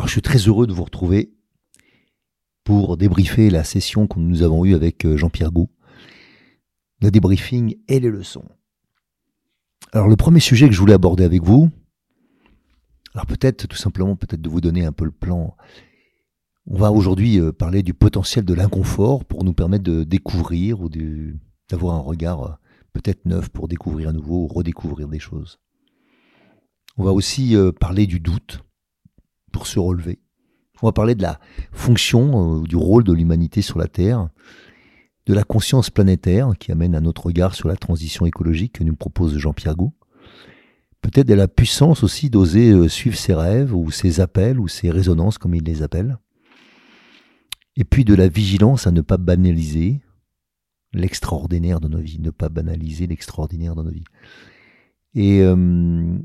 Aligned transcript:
Alors 0.00 0.08
je 0.08 0.12
suis 0.12 0.22
très 0.22 0.38
heureux 0.38 0.66
de 0.66 0.72
vous 0.72 0.84
retrouver 0.84 1.30
pour 2.64 2.96
débriefer 2.96 3.50
la 3.50 3.64
session 3.64 4.06
que 4.06 4.18
nous 4.18 4.40
avons 4.40 4.64
eue 4.64 4.74
avec 4.74 5.04
euh, 5.04 5.18
Jean-Pierre 5.18 5.52
Gou, 5.52 5.68
le 7.02 7.10
débriefing 7.10 7.76
et 7.86 8.00
les 8.00 8.08
leçons. 8.08 8.48
Alors 9.92 10.08
le 10.08 10.16
premier 10.16 10.40
sujet 10.40 10.68
que 10.68 10.72
je 10.72 10.80
voulais 10.80 10.94
aborder 10.94 11.24
avec 11.24 11.42
vous, 11.42 11.68
alors 13.12 13.26
peut-être 13.26 13.66
tout 13.66 13.76
simplement 13.76 14.16
peut-être 14.16 14.40
de 14.40 14.48
vous 14.48 14.62
donner 14.62 14.86
un 14.86 14.92
peu 14.92 15.04
le 15.04 15.10
plan. 15.10 15.54
On 16.64 16.78
va 16.78 16.92
aujourd'hui 16.92 17.38
euh, 17.38 17.52
parler 17.52 17.82
du 17.82 17.92
potentiel 17.92 18.46
de 18.46 18.54
l'inconfort 18.54 19.26
pour 19.26 19.44
nous 19.44 19.52
permettre 19.52 19.84
de 19.84 20.02
découvrir 20.02 20.80
ou 20.80 20.88
d'avoir 21.68 21.96
un 21.96 22.00
regard 22.00 22.42
euh, 22.42 22.54
peut-être 22.94 23.26
neuf 23.26 23.50
pour 23.50 23.68
découvrir 23.68 24.08
à 24.08 24.12
nouveau 24.14 24.44
ou 24.44 24.46
redécouvrir 24.46 25.08
des 25.08 25.18
choses. 25.18 25.60
On 26.96 27.04
va 27.04 27.12
aussi 27.12 27.54
parler 27.78 28.06
du 28.06 28.18
doute 28.18 28.62
pour 29.50 29.66
se 29.66 29.78
relever. 29.78 30.18
On 30.82 30.86
va 30.86 30.92
parler 30.92 31.14
de 31.14 31.22
la 31.22 31.38
fonction, 31.72 32.62
euh, 32.62 32.62
du 32.62 32.76
rôle 32.76 33.04
de 33.04 33.12
l'humanité 33.12 33.62
sur 33.62 33.78
la 33.78 33.86
Terre, 33.86 34.28
de 35.26 35.34
la 35.34 35.44
conscience 35.44 35.90
planétaire 35.90 36.52
qui 36.58 36.72
amène 36.72 36.94
un 36.94 37.04
autre 37.04 37.26
regard 37.26 37.54
sur 37.54 37.68
la 37.68 37.76
transition 37.76 38.26
écologique 38.26 38.74
que 38.74 38.84
nous 38.84 38.96
propose 38.96 39.36
Jean-Pierre 39.36 39.76
Gou. 39.76 39.92
Peut-être 41.02 41.28
de 41.28 41.34
la 41.34 41.48
puissance 41.48 42.02
aussi 42.02 42.30
d'oser 42.30 42.70
euh, 42.70 42.88
suivre 42.88 43.16
ses 43.16 43.34
rêves 43.34 43.74
ou 43.74 43.90
ses 43.90 44.20
appels 44.20 44.58
ou 44.58 44.68
ses 44.68 44.90
résonances 44.90 45.38
comme 45.38 45.54
il 45.54 45.64
les 45.64 45.82
appelle. 45.82 46.18
Et 47.76 47.84
puis 47.84 48.04
de 48.04 48.14
la 48.14 48.28
vigilance 48.28 48.86
à 48.86 48.90
ne 48.90 49.00
pas 49.00 49.16
banaliser 49.16 50.00
l'extraordinaire 50.92 51.80
de 51.80 51.88
nos 51.88 52.00
vies, 52.00 52.18
ne 52.18 52.30
pas 52.30 52.48
banaliser 52.48 53.06
l'extraordinaire 53.06 53.76
de 53.76 53.82
nos 53.82 53.90
vies. 53.90 54.04
Et 55.14 55.40
euh, 55.40 56.18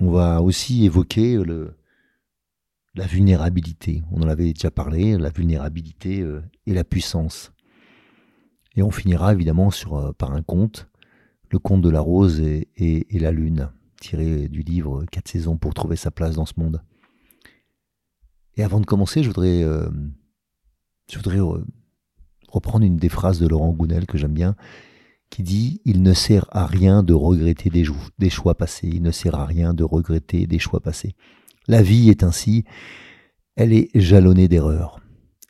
on 0.00 0.10
va 0.10 0.42
aussi 0.42 0.84
évoquer 0.84 1.36
le, 1.36 1.74
la 2.94 3.06
vulnérabilité. 3.06 4.02
On 4.10 4.22
en 4.22 4.28
avait 4.28 4.52
déjà 4.52 4.70
parlé, 4.70 5.16
la 5.16 5.30
vulnérabilité 5.30 6.20
euh, 6.20 6.42
et 6.66 6.74
la 6.74 6.84
puissance. 6.84 7.52
Et 8.76 8.82
on 8.82 8.90
finira 8.90 9.32
évidemment 9.32 9.70
sur, 9.70 9.96
euh, 9.96 10.12
par 10.12 10.32
un 10.32 10.42
conte, 10.42 10.88
le 11.50 11.58
conte 11.58 11.82
de 11.82 11.90
la 11.90 12.00
rose 12.00 12.40
et, 12.40 13.06
la 13.10 13.32
lune, 13.32 13.70
tiré 14.00 14.48
du 14.48 14.62
livre 14.62 15.04
Quatre 15.10 15.28
saisons 15.28 15.58
pour 15.58 15.74
trouver 15.74 15.96
sa 15.96 16.10
place 16.10 16.34
dans 16.34 16.46
ce 16.46 16.54
monde. 16.56 16.82
Et 18.56 18.62
avant 18.62 18.80
de 18.80 18.86
commencer, 18.86 19.22
je 19.22 19.28
voudrais, 19.28 19.62
euh, 19.62 19.88
je 21.10 21.18
voudrais 21.18 21.40
reprendre 22.48 22.84
une 22.84 22.96
des 22.96 23.10
phrases 23.10 23.38
de 23.38 23.46
Laurent 23.46 23.70
Gounel 23.72 24.06
que 24.06 24.16
j'aime 24.16 24.32
bien, 24.32 24.56
qui 25.28 25.42
dit 25.42 25.80
Il 25.84 26.02
ne 26.02 26.14
sert 26.14 26.46
à 26.50 26.66
rien 26.66 27.02
de 27.02 27.12
regretter 27.12 27.70
des 27.70 28.30
choix 28.30 28.54
passés, 28.54 28.88
il 28.88 29.02
ne 29.02 29.10
sert 29.10 29.34
à 29.34 29.44
rien 29.44 29.74
de 29.74 29.84
regretter 29.84 30.46
des 30.46 30.58
choix 30.58 30.80
passés. 30.80 31.14
La 31.68 31.82
vie 31.82 32.10
est 32.10 32.22
ainsi, 32.22 32.64
elle 33.56 33.72
est 33.72 33.90
jalonnée 33.94 34.48
d'erreurs. 34.48 35.00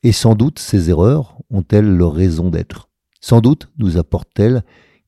Et 0.02 0.12
sans 0.12 0.34
doute 0.34 0.58
ces 0.58 0.90
erreurs 0.90 1.38
ont-elles 1.50 1.96
leur 1.96 2.12
raison 2.12 2.50
d'être? 2.50 2.88
Sans 3.20 3.40
doute 3.40 3.70
nous 3.78 3.96
apportent-elles 3.96 4.64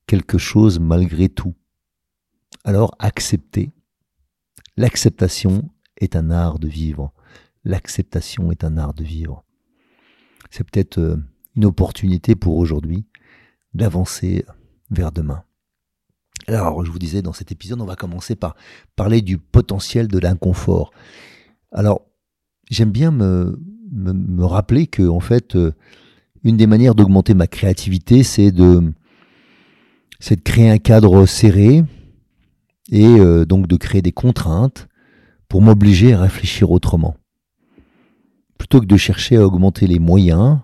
quelque 0.07 0.39
chose 0.39 0.79
malgré 0.79 1.29
tout. 1.29 1.55
Alors 2.65 2.95
acceptez. 2.99 3.73
L'acceptation 4.77 5.71
est 5.99 6.17
un 6.17 6.31
art 6.31 6.59
de 6.59 6.69
vivre. 6.69 7.13
L'acceptation 7.65 8.51
est 8.51 8.65
un 8.65 8.77
art 8.77 8.95
de 8.95 9.05
vivre. 9.05 9.45
C'est 10.51 10.65
peut-être 10.65 10.99
euh, 10.99 11.17
une 11.57 11.65
opportunité 11.65 12.35
pour 12.37 12.57
aujourd'hui 12.57 13.07
d'avancer 13.73 14.45
vers 14.91 15.13
demain. 15.13 15.45
Alors, 16.47 16.85
je 16.85 16.91
vous 16.91 16.99
disais, 16.99 17.23
dans 17.23 17.33
cet 17.33 17.53
épisode, 17.53 17.81
on 17.81 17.87
va 17.87 17.97
commencer 17.97 18.37
par 18.37 18.55
parler 18.97 19.23
du 19.23 19.39
potentiel 19.39 20.09
de 20.09 20.19
l'inconfort. 20.19 20.93
Alors, 21.73 22.03
j'aime 22.71 22.91
bien 22.91 23.11
me, 23.11 23.59
me, 23.93 24.45
rappeler 24.45 24.87
que, 24.87 25.03
en 25.09 25.21
fait, 25.21 25.57
euh, 25.57 25.73
une 26.43 26.57
des 26.57 26.67
manières 26.67 26.95
d'augmenter 26.95 27.35
ma 27.35 27.47
créativité, 27.47 28.23
c'est 28.23 28.53
de, 28.53 28.93
c'est 30.21 30.37
de 30.37 30.43
créer 30.43 30.71
un 30.71 30.79
cadre 30.79 31.25
serré 31.27 31.85
et 32.91 33.07
euh, 33.07 33.47
donc 33.47 33.67
de 33.67 33.77
créer 33.77 34.03
des 34.03 34.13
contraintes 34.13 34.89
pour 35.49 35.63
m'obliger 35.63 36.13
à 36.13 36.21
réfléchir 36.21 36.71
autrement. 36.71 37.17
Plutôt 38.59 38.81
que 38.81 38.87
de 38.87 38.97
chercher 38.97 39.37
à 39.37 39.47
augmenter 39.47 39.87
les 39.87 39.99
moyens, 39.99 40.59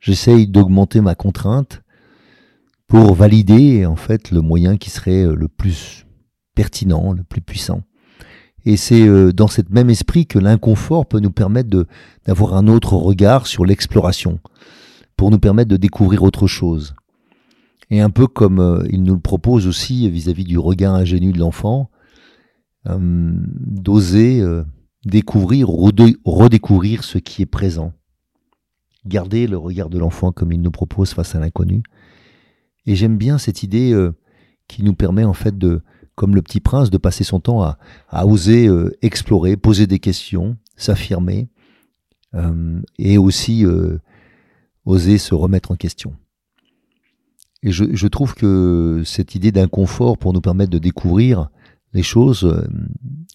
j'essaye 0.00 0.48
d'augmenter 0.48 1.00
ma 1.00 1.14
contrainte 1.14 1.82
pour 2.90 3.14
valider 3.14 3.86
en 3.86 3.94
fait 3.94 4.32
le 4.32 4.40
moyen 4.40 4.76
qui 4.76 4.90
serait 4.90 5.22
euh, 5.22 5.36
le 5.36 5.46
plus 5.46 6.06
pertinent, 6.56 7.12
le 7.12 7.22
plus 7.22 7.40
puissant. 7.40 7.82
Et 8.66 8.76
c'est 8.76 9.06
euh, 9.06 9.32
dans 9.32 9.46
cet 9.46 9.70
même 9.70 9.90
esprit 9.90 10.26
que 10.26 10.40
l'inconfort 10.40 11.06
peut 11.06 11.20
nous 11.20 11.30
permettre 11.30 11.86
d'avoir 12.26 12.54
un 12.54 12.66
autre 12.66 12.94
regard 12.94 13.46
sur 13.46 13.64
l'exploration, 13.64 14.40
pour 15.16 15.30
nous 15.30 15.38
permettre 15.38 15.70
de 15.70 15.76
découvrir 15.76 16.24
autre 16.24 16.48
chose. 16.48 16.96
Et 17.90 18.00
un 18.00 18.10
peu 18.10 18.26
comme 18.26 18.58
euh, 18.58 18.84
il 18.90 19.04
nous 19.04 19.14
le 19.14 19.20
propose 19.20 19.68
aussi 19.68 20.10
vis-à-vis 20.10 20.44
du 20.44 20.58
regard 20.58 20.96
ingénu 20.96 21.32
de 21.32 21.38
l'enfant, 21.38 21.90
d'oser 22.86 24.42
découvrir, 25.04 25.68
redécouvrir 25.68 27.04
ce 27.04 27.18
qui 27.18 27.42
est 27.42 27.46
présent. 27.46 27.92
Garder 29.04 29.46
le 29.46 29.58
regard 29.58 29.90
de 29.90 29.98
l'enfant 29.98 30.32
comme 30.32 30.50
il 30.50 30.62
nous 30.62 30.70
propose 30.70 31.12
face 31.12 31.34
à 31.34 31.40
l'inconnu, 31.40 31.82
et 32.86 32.96
j'aime 32.96 33.16
bien 33.16 33.38
cette 33.38 33.62
idée 33.62 33.92
euh, 33.92 34.12
qui 34.68 34.82
nous 34.82 34.94
permet 34.94 35.24
en 35.24 35.32
fait 35.32 35.56
de, 35.56 35.82
comme 36.14 36.34
le 36.34 36.42
petit 36.42 36.60
prince, 36.60 36.90
de 36.90 36.98
passer 36.98 37.24
son 37.24 37.40
temps 37.40 37.62
à, 37.62 37.78
à 38.08 38.26
oser 38.26 38.68
euh, 38.68 38.96
explorer, 39.02 39.56
poser 39.56 39.86
des 39.86 39.98
questions, 39.98 40.56
s'affirmer, 40.76 41.48
euh, 42.34 42.80
et 42.98 43.18
aussi 43.18 43.64
oser 44.84 45.18
se 45.18 45.34
remettre 45.34 45.72
en 45.72 45.76
question. 45.76 46.14
Et 47.62 47.72
je, 47.72 47.84
je 47.92 48.06
trouve 48.06 48.34
que 48.34 49.02
cette 49.04 49.34
idée 49.34 49.52
d'inconfort 49.52 50.16
pour 50.16 50.32
nous 50.32 50.40
permettre 50.40 50.70
de 50.70 50.78
découvrir 50.78 51.50
les 51.92 52.02
choses, 52.02 52.66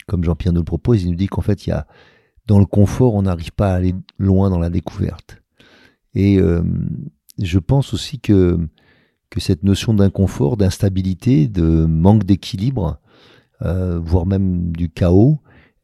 comme 0.07 0.23
Jean-Pierre 0.23 0.53
nous 0.53 0.61
le 0.61 0.65
propose, 0.65 1.03
il 1.03 1.09
nous 1.09 1.15
dit 1.15 1.27
qu'en 1.27 1.41
fait, 1.41 1.67
il 1.67 1.71
y 1.71 1.73
a, 1.73 1.85
dans 2.47 2.57
le 2.57 2.65
confort, 2.65 3.13
on 3.13 3.23
n'arrive 3.23 3.51
pas 3.51 3.73
à 3.73 3.75
aller 3.75 3.93
loin 4.17 4.49
dans 4.49 4.59
la 4.59 4.69
découverte. 4.69 5.43
Et 6.15 6.39
je 7.37 7.59
pense 7.59 7.93
aussi 7.93 8.19
que 8.19 8.57
que 9.29 9.39
cette 9.39 9.63
notion 9.63 9.93
d'inconfort, 9.93 10.57
d'instabilité, 10.57 11.47
de 11.47 11.85
manque 11.85 12.23
d'équilibre, 12.23 12.99
euh, 13.61 13.99
voire 13.99 14.25
même 14.25 14.71
du 14.71 14.89
chaos, 14.89 15.39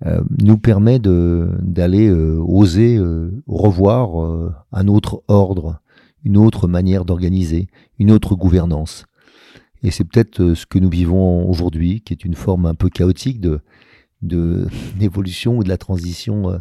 euh, 0.05 0.21
nous 0.41 0.57
permet 0.57 0.99
d'aller 0.99 2.09
euh, 2.09 2.37
oser 2.39 2.99
revoir 3.47 4.51
un 4.71 4.87
autre 4.87 5.23
ordre, 5.27 5.81
une 6.23 6.37
autre 6.37 6.67
manière 6.67 7.05
d'organiser, 7.05 7.67
une 7.99 8.11
autre 8.11 8.35
gouvernance. 8.35 9.05
Et 9.83 9.89
c'est 9.89 10.03
peut-être 10.03 10.53
ce 10.53 10.65
que 10.65 10.79
nous 10.79 10.89
vivons 10.89 11.49
aujourd'hui, 11.49 12.01
qui 12.01 12.13
est 12.13 12.25
une 12.25 12.35
forme 12.35 12.65
un 12.65 12.75
peu 12.75 12.89
chaotique 12.89 13.41
de 13.41 13.61
d'évolution 14.99 15.57
ou 15.57 15.63
de 15.63 15.69
la 15.69 15.77
transition 15.77 16.59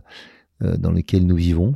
dans 0.60 0.90
laquelle 0.90 1.26
nous 1.26 1.36
vivons. 1.36 1.74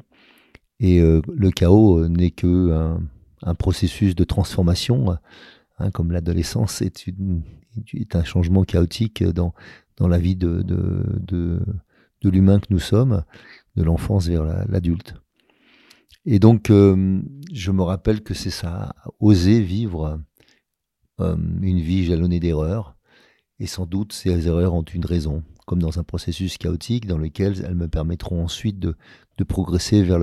Et 0.81 1.01
le 1.01 1.51
chaos 1.51 2.09
n'est 2.09 2.31
que 2.31 2.73
un, 2.73 3.03
un 3.45 3.55
processus 3.55 4.15
de 4.15 4.25
transformation, 4.25 5.17
hein, 5.79 5.91
comme 5.91 6.11
l'adolescence 6.13 6.83
est, 6.83 7.07
un 8.15 8.25
changement 8.25 8.65
chaotique 8.65 9.23
dans, 9.23 9.55
la 10.01 10.19
vie 10.19 10.37
de, 10.37 10.65
l'humain 12.23 12.59
que 12.59 12.67
nous 12.71 12.81
sommes. 12.81 13.23
de 13.77 13.83
l'enfance 13.83 14.29
vers 14.29 14.45
l'adulte. 14.69 15.15
Et 16.27 16.39
donc, 16.39 16.71
euh, 16.71 17.21
je 17.53 17.71
me 17.71 17.83
rappelle 17.83 18.23
que 18.23 18.35
c'est 18.35 18.51
ça, 18.51 18.95
oser 19.21 19.61
vivre 19.61 20.21
euh, 21.21 21.37
une 21.61 21.81
vie 21.81 22.05
jalonnée 22.05 22.41
d'erreurs. 22.41 22.97
Et 23.61 23.67
sans 23.67 23.87
doute, 23.87 24.13
ces 24.13 24.49
erreurs 24.49 24.75
ont 24.75 24.83
une 24.83 25.05
raison, 25.05 25.43
comme 25.67 25.81
dans 25.81 25.99
un 25.99 26.03
processus 26.03 26.57
chaotique 26.57 27.07
dans 27.07 27.19
lequel 27.19 27.63
elles 27.65 27.75
me 27.75 27.89
permettront 27.89 28.43
ensuite 28.43 28.79
de, 28.79 28.97
progresser 29.47 30.03
vers 30.03 30.19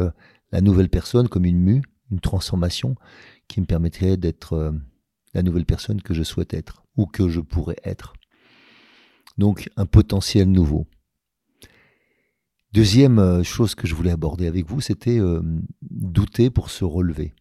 la 0.52 0.62
nouvelle 0.62 0.90
personne 0.90 1.28
comme 1.28 1.46
une 1.46 1.60
mue, 1.60 1.84
une 2.12 2.20
transformation 2.20 2.96
qui 3.48 3.62
me 3.62 3.66
permettrait 3.66 4.18
d'être 4.18 4.54
euh, 4.54 4.72
la 5.34 5.44
nouvelle 5.44 5.66
personne 5.66 6.02
que 6.02 6.14
je 6.14 6.24
souhaite 6.24 6.54
être 6.54 6.84
ou 6.98 7.06
que 7.06 7.30
je 7.30 7.40
pourrais 7.40 7.78
être. 7.84 8.14
Donc, 9.38 9.70
un 9.78 9.86
potentiel 9.86 10.52
nouveau. 10.52 10.86
Deuxième 12.74 13.20
euh, 13.20 13.44
chose 13.44 13.76
que 13.76 13.88
je 13.88 13.96
voulais 13.96 14.12
aborder 14.12 14.48
avec 14.48 14.66
vous, 14.66 14.82
c'était 14.82 15.20
euh, 15.20 15.42
douter 15.82 16.50
pour 16.50 16.70
se 16.70 16.84
relever. 16.84 17.34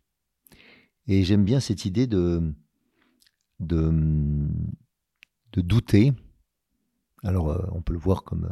Et 1.06 1.24
j'aime 1.24 1.44
bien 1.44 1.60
cette 1.60 1.84
idée 1.84 2.06
de, 2.06 2.54
douter. 5.56 6.12
Alors, 7.22 7.68
on 7.72 7.82
peut 7.82 7.92
le 7.92 7.98
voir 7.98 8.22
comme 8.22 8.48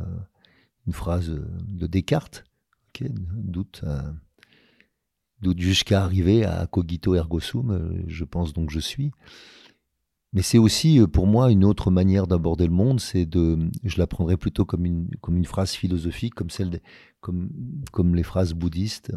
une 0.87 0.93
phrase 0.93 1.31
de 1.31 1.87
Descartes, 1.87 2.45
doute 3.01 3.85
jusqu'à 5.57 6.03
arriver 6.03 6.45
à 6.45 6.67
cogito 6.67 7.15
ergo 7.15 7.41
sum, 7.41 8.03
je 8.07 8.25
pense 8.25 8.53
donc 8.53 8.71
je 8.71 8.81
suis. 8.81 9.13
Mais 10.33 10.43
c'est 10.43 10.59
aussi 10.59 11.01
euh, 11.01 11.07
pour 11.07 11.27
moi 11.27 11.51
une 11.51 11.65
autre 11.65 11.91
manière 11.91 12.27
d'aborder 12.27 12.67
le 12.67 12.73
monde, 12.73 13.01
c'est 13.01 13.25
de, 13.25 13.59
je 13.85 13.99
la 13.99 14.07
prendrais 14.07 14.37
plutôt 14.37 14.65
comme 14.65 14.85
une, 14.85 15.09
comme 15.21 15.37
une 15.37 15.47
phrase 15.47 15.73
philosophique, 15.73 16.35
comme 16.35 16.51
celle, 16.51 16.81
comme, 17.21 17.51
comme 17.93 18.15
les 18.15 18.23
phrases 18.23 18.53
bouddhistes. 18.53 19.13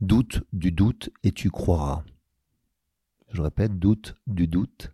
Doute 0.00 0.42
du 0.52 0.72
doute 0.72 1.10
et 1.22 1.30
tu 1.30 1.50
croiras. 1.50 2.04
Je 3.30 3.42
répète, 3.42 3.78
doute 3.78 4.16
du 4.26 4.48
doute 4.48 4.92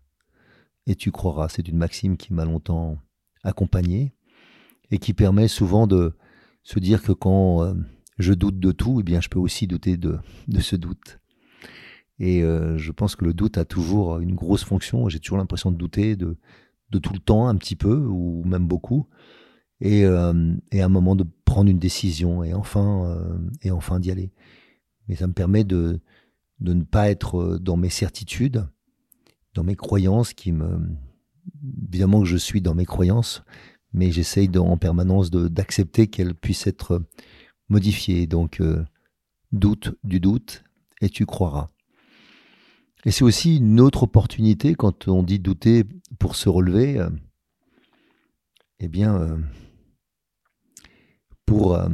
et 0.87 0.94
tu 0.94 1.11
croiras. 1.11 1.49
C'est 1.49 1.69
une 1.69 1.79
maxime 1.79 2.17
qui 2.17 2.35
m'a 2.35 2.44
longtemps 2.44 2.99
accompagné 3.43 4.12
et 4.91 4.99
qui 4.99 5.14
permet 5.14 5.49
souvent 5.49 5.87
de 5.87 6.14
se 6.62 6.79
dire 6.79 7.02
que 7.02 7.12
quand 7.12 7.62
euh, 7.62 7.75
je 8.20 8.32
doute 8.34 8.58
de 8.58 8.72
tout, 8.72 8.99
eh 9.00 9.02
bien, 9.02 9.20
je 9.20 9.28
peux 9.28 9.38
aussi 9.38 9.67
douter 9.67 9.96
de, 9.96 10.19
ce 10.61 10.76
doute. 10.76 11.19
Et 12.19 12.43
euh, 12.43 12.76
je 12.76 12.93
pense 12.93 13.17
que 13.17 13.25
le 13.25 13.32
doute 13.32 13.58
a 13.58 13.64
toujours 13.64 14.19
une 14.19 14.34
grosse 14.34 14.64
fonction. 14.64 15.08
J'ai 15.08 15.20
toujours 15.20 15.38
l'impression 15.38 15.70
de 15.70 15.76
douter 15.76 16.17
de, 16.17 16.37
tout 16.90 17.12
le 17.12 17.19
temps, 17.19 17.49
un 17.49 17.56
petit 17.56 17.76
peu, 17.76 17.96
ou 17.96 18.44
même 18.44 18.67
beaucoup. 18.67 19.06
Et, 19.81 20.05
euh, 20.05 20.55
à 20.72 20.84
un 20.84 20.88
moment 20.88 21.17
de 21.17 21.25
prendre 21.44 21.70
une 21.70 21.78
décision 21.78 22.44
et 22.44 22.52
enfin, 22.52 23.05
euh, 23.06 23.99
d'y 23.99 24.11
aller. 24.11 24.32
Mais 25.08 25.16
ça 25.16 25.26
me 25.26 25.32
permet 25.32 25.64
de, 25.64 26.00
de 26.61 26.75
ne 26.75 26.84
pas 26.84 27.11
être 27.11 27.58
dans 27.58 27.78
mes 27.78 27.88
certitudes, 27.88 28.66
dans 29.55 29.64
mes 29.64 29.76
croyances 29.76 30.34
qui 30.34 30.52
me. 30.52 30.78
Évidemment 31.88 32.20
que 32.20 32.26
je 32.26 32.37
suis 32.37 32.61
dans 32.61 32.75
mes 32.75 32.84
croyances, 32.84 33.43
mais 33.93 34.12
j'essaye 34.12 34.50
en 34.58 34.76
permanence 34.76 35.31
d'accepter 35.31 36.06
qu'elles 36.06 36.34
puissent 36.34 36.66
être 36.66 37.02
modifiées. 37.70 38.26
Donc, 38.26 38.61
doute 39.52 39.96
du 40.05 40.20
doute, 40.20 40.62
et 41.00 41.08
tu 41.08 41.26
croiras. 41.26 41.70
Et 43.05 43.11
c'est 43.11 43.25
aussi 43.25 43.56
une 43.56 43.81
autre 43.81 44.02
opportunité 44.02 44.75
quand 44.75 45.08
on 45.08 45.22
dit 45.22 45.38
douter 45.38 45.84
pour 46.19 46.37
se 46.37 46.49
relever. 46.49 46.99
Euh, 46.99 47.08
eh 48.78 48.88
bien, 48.88 49.17
euh, 49.17 49.38
pour, 51.46 51.75
euh, 51.75 51.88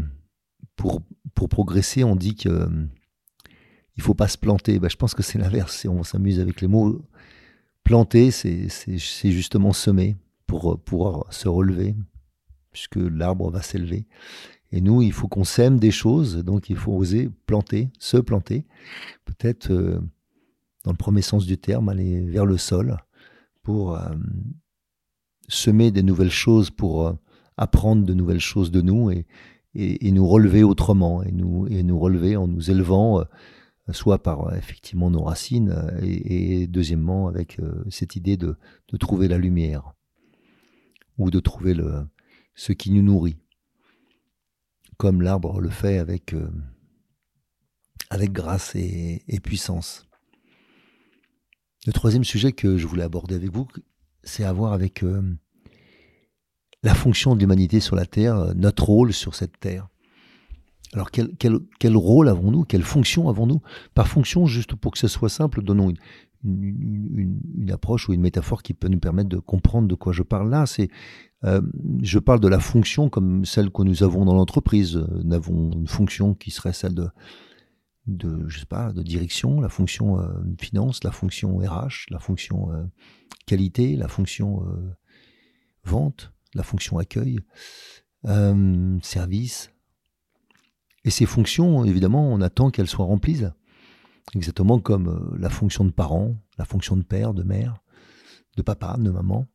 progresser, 1.48 2.04
on 2.04 2.16
dit 2.16 2.34
qu'il 2.34 2.88
il 3.96 4.02
faut 4.02 4.14
pas 4.14 4.28
se 4.28 4.38
planter. 4.38 4.78
Ben, 4.78 4.88
je 4.88 4.96
pense 4.96 5.14
que 5.14 5.22
c'est 5.22 5.38
l'inverse. 5.38 5.86
On 5.88 6.02
s'amuse 6.02 6.40
avec 6.40 6.60
les 6.60 6.68
mots. 6.68 7.00
Planter, 7.84 8.30
c'est 8.32 8.98
justement 8.98 9.72
semer 9.72 10.16
pour 10.46 10.80
pouvoir 10.80 11.32
se 11.32 11.48
relever, 11.48 11.94
puisque 12.72 12.96
l'arbre 12.96 13.50
va 13.50 13.62
s'élever. 13.62 14.06
Et 14.72 14.80
nous, 14.80 15.02
il 15.02 15.12
faut 15.12 15.28
qu'on 15.28 15.44
sème 15.44 15.78
des 15.78 15.90
choses, 15.90 16.38
donc 16.38 16.70
il 16.70 16.76
faut 16.76 16.92
oser 16.92 17.30
planter, 17.46 17.90
se 17.98 18.16
planter. 18.16 18.64
Peut-être 19.24 20.00
dans 20.86 20.92
le 20.92 20.96
premier 20.96 21.20
sens 21.20 21.46
du 21.46 21.58
terme, 21.58 21.88
aller 21.88 22.20
vers 22.20 22.46
le 22.46 22.56
sol 22.56 22.96
pour 23.62 23.96
euh, 23.96 24.14
semer 25.48 25.90
des 25.90 26.04
nouvelles 26.04 26.30
choses, 26.30 26.70
pour 26.70 27.08
euh, 27.08 27.12
apprendre 27.56 28.06
de 28.06 28.14
nouvelles 28.14 28.38
choses 28.38 28.70
de 28.70 28.80
nous 28.80 29.10
et, 29.10 29.26
et, 29.74 30.12
nous 30.12 30.26
relever 30.26 30.62
autrement, 30.62 31.24
et 31.24 31.32
nous, 31.32 31.66
et 31.66 31.82
nous 31.82 31.98
relever 31.98 32.36
en 32.36 32.46
nous 32.46 32.70
élevant, 32.70 33.18
euh, 33.18 33.24
soit 33.90 34.22
par 34.22 34.54
effectivement 34.54 35.10
nos 35.10 35.24
racines, 35.24 35.74
et, 36.02 36.68
deuxièmement 36.68 37.26
avec 37.26 37.60
cette 37.90 38.14
idée 38.14 38.36
de, 38.36 38.56
de, 38.88 38.96
trouver 38.96 39.26
la 39.26 39.38
lumière, 39.38 39.92
ou 41.18 41.30
de 41.30 41.40
trouver 41.40 41.74
le, 41.74 42.06
ce 42.54 42.72
qui 42.72 42.92
nous 42.92 43.02
nourrit, 43.02 43.38
comme 44.96 45.22
l'arbre 45.22 45.60
le 45.60 45.70
fait 45.70 45.98
avec, 45.98 46.34
avec 48.10 48.32
grâce 48.32 48.74
et 48.74 49.40
puissance. 49.42 50.06
Le 51.86 51.92
troisième 51.92 52.24
sujet 52.24 52.50
que 52.50 52.76
je 52.76 52.86
voulais 52.86 53.04
aborder 53.04 53.36
avec 53.36 53.52
vous, 53.52 53.68
c'est 54.24 54.42
à 54.42 54.52
voir 54.52 54.72
avec 54.72 55.04
euh, 55.04 55.22
la 56.82 56.94
fonction 56.94 57.36
de 57.36 57.40
l'humanité 57.40 57.78
sur 57.78 57.94
la 57.94 58.06
Terre, 58.06 58.36
euh, 58.36 58.54
notre 58.54 58.84
rôle 58.84 59.12
sur 59.12 59.36
cette 59.36 59.60
Terre. 59.60 59.88
Alors 60.94 61.12
quel, 61.12 61.28
quel, 61.38 61.96
rôle 61.96 62.28
avons-nous 62.28 62.64
Quelle 62.64 62.82
fonction 62.82 63.28
avons-nous? 63.28 63.60
Par 63.94 64.08
fonction, 64.08 64.46
juste 64.46 64.74
pour 64.74 64.92
que 64.92 64.98
ce 64.98 65.08
soit 65.08 65.28
simple, 65.28 65.62
donnons 65.62 65.90
une, 65.90 65.98
une, 66.44 67.70
approche 67.70 68.08
ou 68.08 68.14
une 68.14 68.20
métaphore 68.20 68.62
qui 68.62 68.74
peut 68.74 68.88
nous 68.88 68.98
permettre 68.98 69.28
de 69.28 69.38
comprendre 69.38 69.86
de 69.86 69.94
quoi 69.94 70.12
je 70.12 70.22
parle 70.22 70.50
là. 70.50 70.66
C'est, 70.66 70.88
euh, 71.44 71.60
je 72.02 72.18
parle 72.18 72.40
de 72.40 72.48
la 72.48 72.60
fonction 72.60 73.08
comme 73.08 73.44
celle 73.44 73.70
que 73.70 73.82
nous 73.82 74.02
avons 74.02 74.24
dans 74.24 74.34
l'entreprise. 74.34 74.96
Nous 74.96 75.34
avons 75.34 75.70
une 75.72 75.86
fonction 75.86 76.34
qui 76.34 76.50
serait 76.50 76.72
celle 76.72 76.94
de 76.94 77.10
je 78.46 78.60
sais 78.60 78.66
pas, 78.66 78.92
de 78.92 79.02
direction, 79.02 79.60
la 79.60 79.68
fonction 79.68 80.20
euh, 80.20 80.28
finance, 80.60 81.02
la 81.02 81.10
fonction 81.10 81.58
RH, 81.58 82.06
la 82.10 82.20
fonction 82.20 82.70
euh, 82.70 82.84
qualité, 83.46 83.96
la 83.96 84.06
fonction 84.06 84.64
vente, 85.84 86.32
la 86.54 86.62
fonction 86.62 86.98
accueil, 86.98 87.40
service. 89.02 89.70
Et 91.04 91.10
ces 91.10 91.26
fonctions, 91.26 91.84
évidemment, 91.84 92.32
on 92.32 92.40
attend 92.40 92.70
qu'elles 92.70 92.88
soient 92.88 93.04
remplies. 93.04 93.44
Exactement 94.34 94.80
comme 94.80 95.36
la 95.38 95.50
fonction 95.50 95.84
de 95.84 95.90
parent, 95.90 96.36
la 96.58 96.64
fonction 96.64 96.96
de 96.96 97.04
père, 97.04 97.34
de 97.34 97.44
mère, 97.44 97.82
de 98.56 98.62
papa, 98.62 98.96
de 98.98 99.10
maman, 99.10 99.46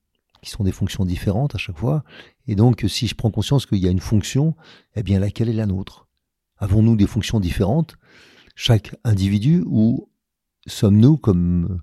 qui 0.42 0.50
sont 0.50 0.64
des 0.64 0.72
fonctions 0.72 1.06
différentes 1.06 1.56
à 1.56 1.58
chaque 1.58 1.78
fois. 1.78 2.04
Et 2.48 2.56
donc, 2.56 2.86
si 2.88 3.08
je 3.08 3.16
prends 3.16 3.32
conscience 3.32 3.66
qu'il 3.66 3.78
y 3.78 3.88
a 3.88 3.92
une 3.92 4.00
fonction, 4.00 4.56
eh 4.96 5.04
bien, 5.04 5.20
laquelle 5.20 5.50
est 5.50 5.54
la 5.54 5.68
nôtre? 5.68 6.08
Avons-nous 6.58 6.96
des 6.96 7.08
fonctions 7.08 7.40
différentes? 7.40 7.96
Chaque 8.56 8.96
individu 9.04 9.64
ou 9.66 10.10
sommes-nous, 10.68 11.18
comme 11.18 11.82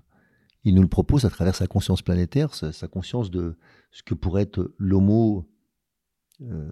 il 0.63 0.75
nous 0.75 0.81
le 0.81 0.87
propose 0.87 1.25
à 1.25 1.29
travers 1.29 1.55
sa 1.55 1.67
conscience 1.67 2.01
planétaire, 2.01 2.53
sa, 2.53 2.87
conscience 2.87 3.31
de 3.31 3.57
ce 3.91 4.03
que 4.03 4.13
pourrait 4.13 4.43
être 4.43 4.73
l'homo 4.77 5.49
euh, 6.41 6.69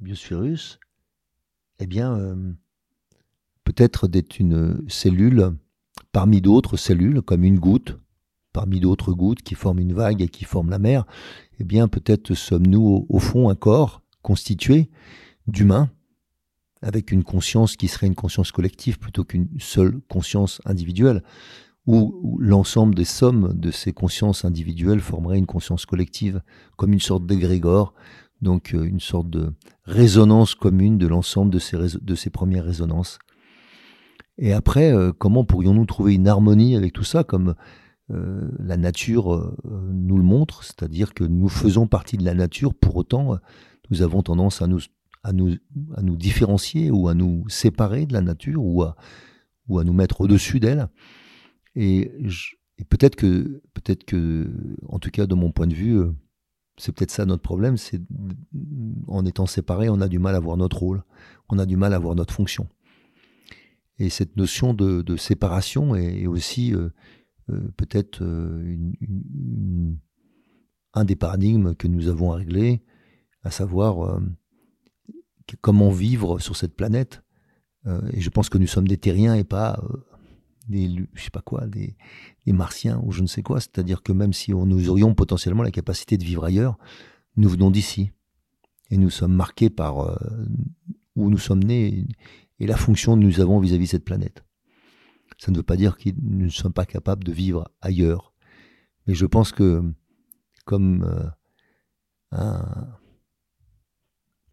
biospherus, 0.00 0.78
eh 1.78 1.86
bien, 1.86 2.14
euh, 2.16 2.52
peut-être 3.64 4.06
d'être 4.06 4.38
une 4.38 4.84
cellule 4.88 5.56
parmi 6.12 6.40
d'autres 6.40 6.76
cellules, 6.76 7.22
comme 7.22 7.44
une 7.44 7.58
goutte, 7.58 7.98
parmi 8.52 8.80
d'autres 8.80 9.12
gouttes 9.12 9.42
qui 9.42 9.54
forment 9.54 9.80
une 9.80 9.94
vague 9.94 10.22
et 10.22 10.28
qui 10.28 10.44
forment 10.44 10.70
la 10.70 10.78
mer, 10.78 11.04
eh 11.60 11.64
bien, 11.64 11.88
peut-être 11.88 12.34
sommes-nous 12.34 13.06
au 13.08 13.18
fond 13.18 13.48
un 13.48 13.54
corps 13.54 14.02
constitué 14.22 14.90
d'humains 15.46 15.90
avec 16.82 17.12
une 17.12 17.24
conscience 17.24 17.76
qui 17.76 17.88
serait 17.88 18.08
une 18.08 18.14
conscience 18.14 18.50
collective 18.50 18.98
plutôt 18.98 19.24
qu'une 19.24 19.48
seule 19.58 20.00
conscience 20.08 20.60
individuelle, 20.64 21.22
où 21.86 22.38
l'ensemble 22.40 22.94
des 22.94 23.04
sommes 23.04 23.52
de 23.54 23.70
ces 23.70 23.92
consciences 23.92 24.44
individuelles 24.44 25.00
formerait 25.00 25.38
une 25.38 25.46
conscience 25.46 25.86
collective, 25.86 26.42
comme 26.76 26.92
une 26.92 27.00
sorte 27.00 27.26
d'égrégore, 27.26 27.94
donc 28.40 28.74
euh, 28.74 28.84
une 28.84 29.00
sorte 29.00 29.30
de 29.30 29.52
résonance 29.84 30.54
commune 30.54 30.98
de 30.98 31.06
l'ensemble 31.06 31.50
de 31.50 31.58
ces, 31.58 31.76
de 32.00 32.14
ces 32.14 32.30
premières 32.30 32.64
résonances. 32.64 33.18
Et 34.38 34.52
après, 34.52 34.92
euh, 34.92 35.12
comment 35.12 35.44
pourrions-nous 35.44 35.86
trouver 35.86 36.14
une 36.14 36.28
harmonie 36.28 36.76
avec 36.76 36.92
tout 36.92 37.04
ça, 37.04 37.24
comme 37.24 37.54
euh, 38.12 38.50
la 38.58 38.76
nature 38.76 39.56
nous 39.64 40.16
le 40.16 40.22
montre, 40.22 40.64
c'est-à-dire 40.64 41.14
que 41.14 41.24
nous 41.24 41.48
faisons 41.48 41.86
partie 41.86 42.16
de 42.16 42.24
la 42.24 42.34
nature, 42.34 42.74
pour 42.74 42.96
autant, 42.96 43.38
nous 43.90 44.02
avons 44.02 44.22
tendance 44.22 44.62
à 44.62 44.66
nous 44.66 44.80
à 45.22 45.32
nous, 45.32 45.56
à 45.96 46.02
nous 46.02 46.16
différencier 46.16 46.90
ou 46.90 47.08
à 47.08 47.14
nous 47.14 47.48
séparer 47.48 48.06
de 48.06 48.12
la 48.12 48.20
nature 48.20 48.62
ou 48.62 48.82
à, 48.82 48.96
ou 49.68 49.78
à 49.78 49.84
nous 49.84 49.92
mettre 49.92 50.20
au-dessus 50.20 50.60
d'elle. 50.60 50.88
Et, 51.76 52.10
peut-être 52.88 53.16
que, 53.16 53.62
peut-être 53.74 54.04
que, 54.04 54.50
en 54.88 54.98
tout 54.98 55.10
cas 55.10 55.26
de 55.26 55.34
mon 55.34 55.52
point 55.52 55.66
de 55.66 55.74
vue, 55.74 55.98
euh, 55.98 56.12
c'est 56.76 56.92
peut-être 56.92 57.10
ça 57.10 57.26
notre 57.26 57.42
problème, 57.42 57.76
c'est 57.76 58.00
en 59.06 59.24
étant 59.24 59.46
séparés, 59.46 59.88
on 59.88 60.00
a 60.00 60.08
du 60.08 60.18
mal 60.18 60.34
à 60.34 60.40
voir 60.40 60.56
notre 60.56 60.78
rôle, 60.78 61.04
on 61.48 61.58
a 61.58 61.66
du 61.66 61.76
mal 61.76 61.94
à 61.94 61.98
voir 61.98 62.14
notre 62.14 62.34
fonction. 62.34 62.68
Et 63.98 64.08
cette 64.08 64.36
notion 64.36 64.74
de, 64.74 65.16
séparation 65.16 65.94
est, 65.94 66.26
aussi 66.26 66.74
euh, 66.74 66.88
euh, 67.50 67.72
peut-être 67.76 68.22
euh, 68.22 68.78
un 70.94 71.04
des 71.04 71.16
paradigmes 71.16 71.74
que 71.74 71.88
nous 71.88 72.08
avons 72.08 72.32
à 72.32 72.36
régler, 72.36 72.82
à 73.44 73.50
savoir 73.50 74.20
comment 75.60 75.90
vivre 75.90 76.38
sur 76.38 76.56
cette 76.56 76.76
planète. 76.76 77.22
et 78.12 78.20
je 78.20 78.30
pense 78.30 78.48
que 78.48 78.58
nous 78.58 78.66
sommes 78.66 78.86
des 78.86 78.98
terriens 78.98 79.34
et 79.34 79.42
pas 79.42 79.82
des, 80.68 81.06
je 81.14 81.22
sais 81.22 81.30
pas 81.30 81.42
quoi, 81.42 81.66
des, 81.66 81.96
martiens 82.46 83.00
ou 83.04 83.12
je 83.12 83.22
ne 83.22 83.26
sais 83.26 83.42
quoi. 83.42 83.60
C'est-à-dire 83.60 84.02
que 84.02 84.12
même 84.12 84.32
si 84.32 84.52
nous 84.52 84.88
aurions 84.88 85.14
potentiellement 85.14 85.62
la 85.62 85.70
capacité 85.70 86.16
de 86.16 86.24
vivre 86.24 86.44
ailleurs, 86.44 86.78
nous 87.36 87.48
venons 87.48 87.70
d'ici. 87.70 88.12
Et 88.90 88.98
nous 88.98 89.10
sommes 89.10 89.34
marqués 89.34 89.70
par 89.70 90.00
euh, 90.00 90.16
où 91.16 91.30
nous 91.30 91.38
sommes 91.38 91.64
nés 91.64 92.06
et 92.58 92.66
la 92.66 92.76
fonction 92.76 93.14
que 93.14 93.20
nous 93.20 93.40
avons 93.40 93.58
vis-à-vis 93.58 93.86
de 93.86 93.90
cette 93.90 94.04
planète. 94.04 94.44
Ça 95.42 95.50
ne 95.50 95.56
veut 95.56 95.64
pas 95.64 95.74
dire 95.74 95.98
que 95.98 96.08
nous 96.22 96.44
ne 96.44 96.50
sommes 96.50 96.72
pas 96.72 96.86
capables 96.86 97.24
de 97.24 97.32
vivre 97.32 97.68
ailleurs. 97.80 98.32
Mais 99.08 99.14
je 99.14 99.26
pense 99.26 99.50
que 99.50 99.82
comme 100.64 101.02
euh, 101.02 101.28
un, 102.30 102.86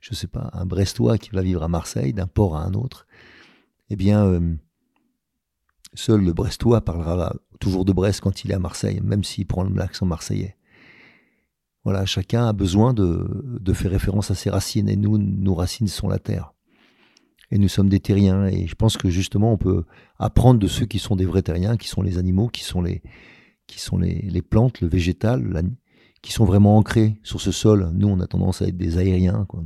sais 0.01 0.25
pas, 0.25 0.49
un 0.53 0.65
Brestois 0.65 1.19
qui 1.19 1.29
va 1.29 1.43
vivre 1.43 1.61
à 1.61 1.67
Marseille, 1.67 2.11
d'un 2.11 2.25
port 2.25 2.57
à 2.57 2.63
un 2.63 2.73
autre, 2.73 3.05
eh 3.91 3.95
bien, 3.95 4.25
euh, 4.25 4.55
Seul 5.93 6.23
le 6.23 6.33
Brestois 6.33 6.81
parlera 6.81 7.35
toujours 7.59 7.85
de 7.85 7.93
Brest 7.93 8.21
quand 8.21 8.43
il 8.43 8.49
est 8.49 8.55
à 8.55 8.59
Marseille, 8.59 8.99
même 9.03 9.23
s'il 9.23 9.45
prend 9.45 9.65
l'accent 9.65 10.07
marseillais. 10.07 10.57
Voilà, 11.83 12.07
chacun 12.07 12.47
a 12.47 12.53
besoin 12.53 12.95
de, 12.95 13.73
faire 13.73 13.91
référence 13.91 14.31
à 14.31 14.35
ses 14.35 14.49
racines, 14.49 14.89
et 14.89 14.95
nous, 14.95 15.19
nos 15.19 15.53
racines 15.53 15.87
sont 15.87 16.07
la 16.07 16.17
terre. 16.17 16.55
Et 17.51 17.57
nous 17.57 17.67
sommes 17.67 17.89
des 17.89 17.99
terriens, 17.99 18.45
et 18.45 18.67
je 18.67 18.75
pense 18.75 18.95
que 18.95 19.09
justement, 19.09 19.51
on 19.53 19.57
peut 19.57 19.83
apprendre 20.19 20.59
de 20.59 20.67
ceux 20.67 20.85
qui 20.85 20.99
sont 20.99 21.15
des 21.15 21.25
vrais 21.25 21.41
terriens, 21.41 21.77
qui 21.77 21.87
sont 21.87 22.03
les 22.03 22.19
animaux, 22.19 22.47
qui 22.47 22.63
sont 22.63 22.81
les, 22.81 23.01
qui 23.65 23.79
sont 23.79 23.97
les, 23.97 24.41
plantes, 24.41 24.81
le 24.81 24.87
végétal, 24.87 25.63
qui 26.21 26.31
sont 26.31 26.45
vraiment 26.45 26.77
ancrés 26.77 27.17
sur 27.23 27.41
ce 27.41 27.51
sol. 27.51 27.89
Nous, 27.93 28.07
on 28.07 28.19
a 28.19 28.27
tendance 28.27 28.61
à 28.61 28.67
être 28.67 28.77
des 28.77 28.97
aériens, 28.97 29.45
quoi. 29.45 29.63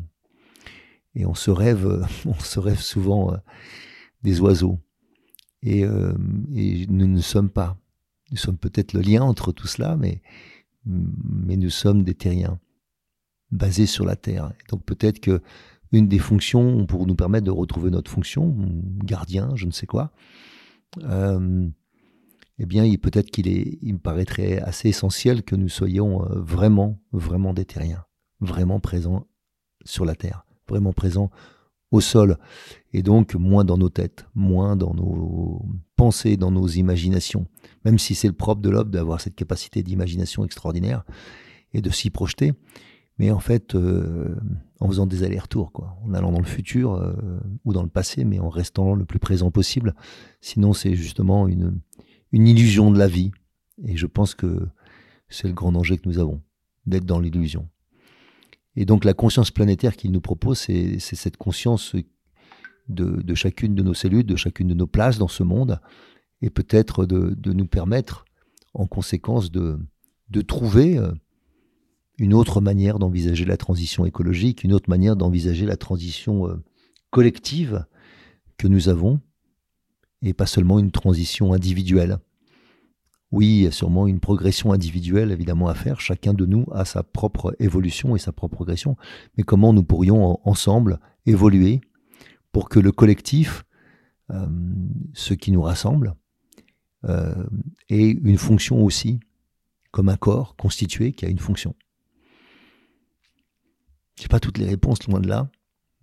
Et 1.16 1.26
on 1.26 1.36
se 1.36 1.52
rêve, 1.52 2.06
on 2.26 2.40
se 2.40 2.60
rêve 2.60 2.80
souvent 2.80 3.34
euh, 3.34 3.38
des 4.22 4.40
oiseaux. 4.40 4.80
Euh, 5.66 6.14
et, 6.54 6.88
nous 6.88 7.08
ne 7.08 7.22
sommes 7.22 7.50
pas. 7.50 7.78
Nous 8.32 8.38
sommes 8.38 8.58
peut-être 8.58 8.94
le 8.94 9.02
lien 9.02 9.22
entre 9.22 9.52
tout 9.52 9.68
cela, 9.68 9.96
mais, 9.96 10.22
mais 10.86 11.56
nous 11.56 11.70
sommes 11.70 12.04
des 12.04 12.16
terriens, 12.16 12.60
basés 13.52 13.86
sur 13.86 14.06
la 14.06 14.16
terre. 14.16 14.52
donc 14.70 14.84
peut-être 14.84 15.20
que 15.20 15.42
une 15.94 16.08
des 16.08 16.20
fonctions 16.20 16.86
pour 16.86 17.08
nous 17.08 17.16
permettre 17.16 17.46
de 17.46 17.52
retrouver 17.52 17.92
notre 17.92 18.12
fonction, 18.12 18.56
gardien, 19.04 19.52
je 19.56 19.66
ne 19.66 19.72
sais 19.72 19.86
quoi, 19.86 20.12
euh, 21.04 21.68
eh 22.60 22.66
bien, 22.66 22.84
peut-être 22.98 23.32
qu'il 23.32 23.48
il 23.48 23.94
me 23.94 24.00
paraîtrait 24.00 24.60
assez 24.60 24.90
essentiel 24.90 25.44
que 25.44 25.56
nous 25.56 25.70
soyons 25.70 26.24
euh, 26.24 26.40
vraiment, 26.40 27.00
vraiment 27.12 27.54
des 27.54 27.66
terriens, 27.66 28.06
vraiment 28.42 28.80
présents 28.80 29.28
sur 29.86 30.04
la 30.04 30.16
terre, 30.16 30.46
vraiment 30.68 30.94
présents 30.94 31.30
au 31.92 32.02
sol, 32.02 32.38
et 32.92 33.04
donc 33.04 33.36
moins 33.36 33.64
dans 33.64 33.78
nos 33.78 33.90
têtes, 33.90 34.26
moins 34.34 34.76
dans 34.76 34.96
nos 34.96 35.64
pensées, 35.96 36.38
dans 36.38 36.52
nos 36.52 36.68
imaginations, 36.68 37.46
même 37.86 38.00
si 38.00 38.16
c'est 38.16 38.28
le 38.28 38.34
propre 38.34 38.62
de 38.62 38.70
l'homme 38.72 38.90
d'avoir 38.90 39.22
cette 39.22 39.36
capacité 39.36 39.84
d'imagination 39.84 40.44
extraordinaire 40.44 41.04
et 41.72 41.82
de 41.82 41.90
s'y 41.92 42.10
projeter, 42.10 42.54
mais 43.20 43.30
en 43.30 43.40
fait 43.40 43.76
euh, 43.76 44.36
en 44.84 44.90
faisant 44.90 45.06
des 45.06 45.24
allers-retours, 45.24 45.72
en 46.04 46.14
allant 46.14 46.34
dans 46.34 46.40
le 46.40 46.46
futur 46.46 46.96
euh, 46.96 47.14
ou 47.64 47.72
dans 47.72 47.84
le 47.84 47.90
passé, 47.90 48.26
mais 48.26 48.40
en 48.40 48.50
restant 48.50 48.96
le 48.96 49.06
plus 49.06 49.18
présent 49.18 49.50
possible. 49.50 49.96
Sinon, 50.42 50.74
c'est 50.74 50.94
justement 50.94 51.48
une, 51.48 51.80
illusion 52.34 52.92
de 52.92 53.00
la 53.00 53.08
vie, 53.08 53.32
et 53.86 53.96
je 53.96 54.06
pense 54.08 54.36
que 54.36 54.68
c'est 55.30 55.48
le 55.48 55.54
grand 55.54 55.72
danger 55.72 55.98
que 55.98 56.10
nous 56.10 56.20
avons, 56.20 56.42
d'être 56.86 57.06
dans 57.06 57.20
l'illusion. 57.20 57.70
Et 58.76 58.84
donc 58.86 59.06
la 59.06 59.14
conscience 59.14 59.52
planétaire 59.52 59.96
qu'il 59.96 60.12
nous 60.12 60.20
propose, 60.20 60.58
c'est 60.58 61.00
cette 61.00 61.38
conscience 61.38 61.96
de, 62.90 63.36
chacune 63.36 63.76
de 63.76 63.84
nos 63.84 63.94
cellules, 63.94 64.26
de 64.26 64.36
chacune 64.36 64.68
de 64.68 64.74
nos 64.74 64.88
places 64.88 65.18
dans 65.18 65.30
ce 65.30 65.44
monde, 65.44 65.80
et 66.42 66.50
peut-être 66.50 67.06
de, 67.06 67.54
nous 67.54 67.68
permettre, 67.68 68.26
en 68.74 68.86
conséquence, 68.86 69.50
de, 69.50 69.80
de 70.30 70.42
trouver 70.42 70.98
euh, 70.98 71.14
une 72.18 72.34
autre 72.34 72.62
manière 72.62 73.00
d'envisager 73.00 73.46
la 73.46 73.58
transition 73.58 74.06
écologique, 74.06 74.64
une 74.64 74.74
autre 74.74 74.90
manière 74.90 75.16
d'envisager 75.16 75.66
la 75.66 75.78
transition 75.78 76.48
euh, 76.48 76.64
collective 77.10 77.86
que 78.58 78.68
nous 78.68 78.90
avons, 78.90 79.20
et 80.22 80.34
pas 80.34 80.46
seulement 80.46 80.80
une 80.80 80.92
transition 80.92 81.54
individuelle. 81.54 82.18
Oui, 83.32 83.48
il 83.48 83.64
y 83.64 83.68
a 83.68 83.72
sûrement 83.72 84.08
une 84.08 84.20
progression 84.20 84.74
individuelle 84.74 85.32
évidemment 85.32 85.68
à 85.68 85.74
faire. 85.74 86.00
Chacun 86.00 86.34
de 86.34 86.46
nous 86.46 86.66
a 86.72 86.86
sa 86.86 87.02
propre 87.02 87.56
évolution 87.60 88.16
et 88.16 88.20
sa 88.20 88.32
propre 88.32 88.56
progression. 88.56 88.96
Mais 89.38 89.44
comment 89.44 89.74
nous 89.74 89.84
pourrions 89.84 90.40
ensemble 90.48 91.00
évoluer 91.26 91.82
pour 92.52 92.70
que 92.70 92.80
le 92.80 92.92
collectif, 92.92 93.66
euh, 94.30 94.48
ce 95.14 95.34
qui 95.34 95.52
nous 95.52 95.64
rassemble, 95.64 96.14
euh, 97.06 97.44
ait 97.90 98.12
une 98.12 98.38
fonction 98.38 98.84
aussi, 98.84 99.20
comme 99.92 100.10
un 100.10 100.16
corps 100.16 100.56
constitué 100.56 101.12
qui 101.12 101.26
a 101.26 101.30
une 101.30 101.40
fonction? 101.40 101.76
Je 104.18 104.24
n'ai 104.24 104.28
pas 104.28 104.40
toutes 104.40 104.58
les 104.58 104.68
réponses 104.68 105.08
loin 105.08 105.20
de 105.20 105.28
là, 105.28 105.50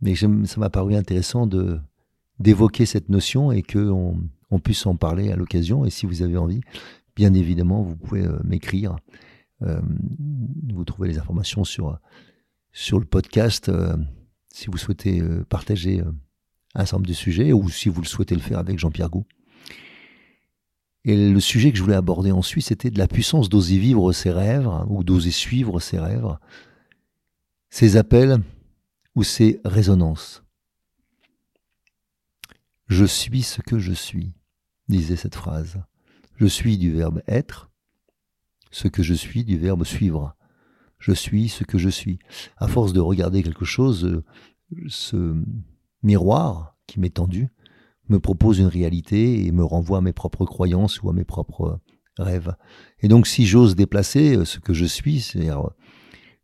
mais 0.01 0.15
ça 0.15 0.29
m'a 0.29 0.71
paru 0.71 0.95
intéressant 0.95 1.49
d'évoquer 2.39 2.87
cette 2.87 3.09
notion 3.09 3.53
et 3.53 3.63
qu'on 3.63 4.19
on 4.51 4.59
puisse 4.59 4.87
en 4.87 4.97
parler 4.97 5.31
à 5.31 5.37
l'occasion. 5.37 5.85
Et 5.85 5.91
si 5.91 6.07
vous 6.07 6.23
avez 6.23 6.37
envie, 6.37 6.61
bien 7.15 7.35
évidemment, 7.35 7.83
vous 7.83 7.97
pouvez 7.97 8.27
euh, 8.27 8.39
m'écrire. 8.45 8.97
Euh, 9.63 9.81
vous 10.73 10.85
trouvez 10.85 11.09
les 11.09 11.19
informations 11.19 11.65
sur, 11.65 11.99
sur 12.73 12.99
le 12.99 13.05
podcast 13.05 13.69
euh, 13.69 13.97
si 14.53 14.69
vous 14.69 14.79
souhaitez 14.79 15.23
partager 15.49 16.03
un 16.75 16.81
certain 16.81 16.97
nombre 16.97 17.09
de 17.09 17.13
sujets 17.13 17.53
ou 17.53 17.69
si 17.69 17.89
vous 17.89 18.01
le 18.01 18.07
souhaitez 18.07 18.35
le 18.35 18.41
faire 18.41 18.59
avec 18.59 18.79
Jean-Pierre 18.79 19.11
Gou. 19.11 19.25
Et 21.05 21.31
le 21.31 21.41
sujet 21.41 21.71
que 21.71 21.79
je 21.79 21.83
voulais 21.83 21.97
aborder 21.97 22.33
ensuite, 22.33 22.67
c'était 22.67 22.91
de 22.91 22.99
la 22.99 23.07
puissance 23.07 23.49
d'oser 23.49 23.79
vivre 23.79 24.13
ses 24.13 24.31
rêves 24.31 24.67
hein, 24.67 24.87
ou 24.89 25.05
d'oser 25.05 25.31
suivre 25.31 25.79
ses 25.81 25.99
rêves, 25.99 26.37
ses 27.71 27.97
appels 27.97 28.43
ou 29.15 29.23
ses 29.23 29.61
résonances. 29.65 30.43
Je 32.89 33.05
suis 33.05 33.43
ce 33.43 33.63
que 33.63 33.79
je 33.79 33.93
suis, 33.93 34.35
disait 34.89 35.17
cette 35.17 35.37
phrase. 35.37 35.83
Je 36.37 36.47
suis 36.47 36.77
du 36.77 36.93
verbe 36.93 37.23
être, 37.29 37.71
ce 38.73 38.89
que 38.89 39.03
je 39.03 39.15
suis 39.15 39.45
du 39.45 39.57
verbe 39.57 39.85
suivre. 39.85 40.37
Je 40.99 41.13
suis 41.13 41.49
ce 41.49 41.65
que 41.65 41.79
je 41.79 41.89
suis. 41.89 42.19
À 42.59 42.69
force 42.69 42.93
de 42.93 43.01
regarder 43.01 43.43
quelque 43.43 43.65
chose, 43.65 44.23
ce 44.89 45.43
miroir 46.03 46.77
qui 46.87 47.01
m'est 47.01 47.15
tendu 47.15 47.49
me 48.09 48.19
propose 48.19 48.59
une 48.59 48.67
réalité 48.67 49.47
et 49.47 49.53
me 49.53 49.65
renvoie 49.65 49.99
à 49.99 50.03
mes 50.03 50.13
propres 50.13 50.45
croyances 50.45 51.01
ou 51.03 51.09
à 51.09 51.13
mes 51.13 51.25
propres 51.25 51.81
rêves. 52.19 52.55
Et 53.01 53.09
donc 53.09 53.27
si 53.27 53.47
j'ose 53.47 53.77
déplacer 53.77 54.45
ce 54.45 54.59
que 54.59 54.75
je 54.75 54.85
suis, 54.85 55.21
c'est-à-dire 55.21 55.71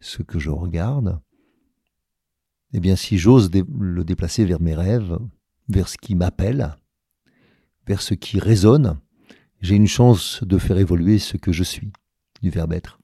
ce 0.06 0.22
que 0.22 0.38
je 0.38 0.50
regarde, 0.50 1.20
eh 2.72 2.80
bien 2.80 2.96
si 2.96 3.18
j'ose 3.18 3.50
le 3.52 4.04
déplacer 4.04 4.44
vers 4.44 4.60
mes 4.60 4.74
rêves, 4.74 5.18
vers 5.68 5.88
ce 5.88 5.98
qui 5.98 6.14
m'appelle, 6.14 6.76
vers 7.86 8.00
ce 8.00 8.14
qui 8.14 8.38
résonne, 8.38 9.00
j'ai 9.60 9.74
une 9.74 9.88
chance 9.88 10.42
de 10.44 10.58
faire 10.58 10.78
évoluer 10.78 11.18
ce 11.18 11.36
que 11.36 11.52
je 11.52 11.64
suis, 11.64 11.92
du 12.40 12.50
verbe 12.50 12.72
être. 12.72 13.00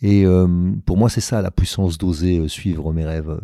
Et 0.00 0.24
euh, 0.26 0.72
pour 0.84 0.96
moi, 0.96 1.08
c'est 1.08 1.20
ça 1.20 1.42
la 1.42 1.50
puissance 1.50 1.98
d'oser 1.98 2.38
euh, 2.38 2.48
suivre 2.48 2.92
mes 2.92 3.04
rêves. 3.04 3.40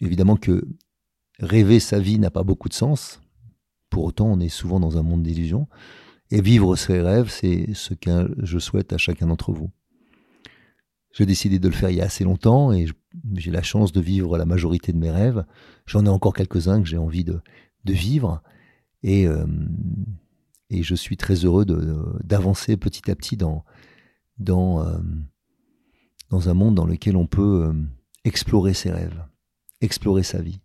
Évidemment 0.00 0.36
que 0.36 0.66
rêver 1.38 1.80
sa 1.80 1.98
vie 1.98 2.18
n'a 2.18 2.30
pas 2.30 2.42
beaucoup 2.42 2.68
de 2.68 2.74
sens. 2.74 3.20
Pour 3.90 4.04
autant, 4.04 4.26
on 4.26 4.40
est 4.40 4.48
souvent 4.48 4.80
dans 4.80 4.98
un 4.98 5.02
monde 5.02 5.22
d'illusions. 5.22 5.68
Et 6.30 6.40
vivre 6.40 6.76
ses 6.76 7.00
rêves, 7.00 7.30
c'est 7.30 7.72
ce 7.74 7.94
que 7.94 8.34
je 8.42 8.58
souhaite 8.58 8.92
à 8.92 8.98
chacun 8.98 9.28
d'entre 9.28 9.52
vous. 9.52 9.70
J'ai 11.16 11.24
décidé 11.24 11.58
de 11.58 11.68
le 11.68 11.74
faire 11.74 11.88
il 11.88 11.96
y 11.96 12.02
a 12.02 12.04
assez 12.04 12.24
longtemps 12.24 12.74
et 12.74 12.84
j'ai 13.36 13.50
la 13.50 13.62
chance 13.62 13.90
de 13.90 14.02
vivre 14.02 14.36
la 14.36 14.44
majorité 14.44 14.92
de 14.92 14.98
mes 14.98 15.10
rêves. 15.10 15.46
J'en 15.86 16.04
ai 16.04 16.10
encore 16.10 16.34
quelques-uns 16.34 16.82
que 16.82 16.88
j'ai 16.88 16.98
envie 16.98 17.24
de, 17.24 17.40
de 17.84 17.92
vivre. 17.94 18.42
Et, 19.02 19.26
euh, 19.26 19.46
et 20.68 20.82
je 20.82 20.94
suis 20.94 21.16
très 21.16 21.46
heureux 21.46 21.64
d'avancer 22.22 22.76
petit 22.76 23.10
à 23.10 23.16
petit 23.16 23.38
dans, 23.38 23.64
dans, 24.36 24.86
euh, 24.86 24.98
dans 26.28 26.50
un 26.50 26.54
monde 26.54 26.74
dans 26.74 26.84
lequel 26.84 27.16
on 27.16 27.26
peut 27.26 27.64
euh, 27.64 27.72
explorer 28.24 28.74
ses 28.74 28.90
rêves, 28.90 29.24
explorer 29.80 30.22
sa 30.22 30.42
vie. 30.42 30.60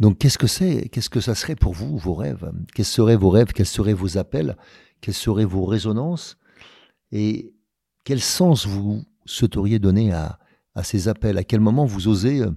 Donc 0.00 0.18
qu'est-ce 0.18 0.38
que 0.38 0.48
c'est 0.48 0.88
Qu'est-ce 0.88 1.10
que 1.10 1.20
ça 1.20 1.36
serait 1.36 1.54
pour 1.54 1.72
vous, 1.72 1.96
vos 1.98 2.14
rêves? 2.14 2.50
Quels 2.74 2.84
seraient 2.84 3.14
vos 3.14 3.30
rêves? 3.30 3.52
Quels 3.52 3.64
seraient 3.64 3.92
vos 3.92 4.18
appels? 4.18 4.56
Quelles 5.00 5.14
seraient 5.14 5.44
vos 5.44 5.66
résonances? 5.66 6.36
Et 7.12 7.54
quel 8.04 8.20
sens 8.20 8.66
vous 8.66 9.04
souhaiteriez 9.24 9.78
donner 9.78 10.12
à, 10.12 10.38
à 10.74 10.82
ces 10.82 11.08
appels? 11.08 11.38
À 11.38 11.44
quel 11.44 11.60
moment 11.60 11.84
vous 11.84 12.08
osez 12.08 12.40
euh, 12.40 12.50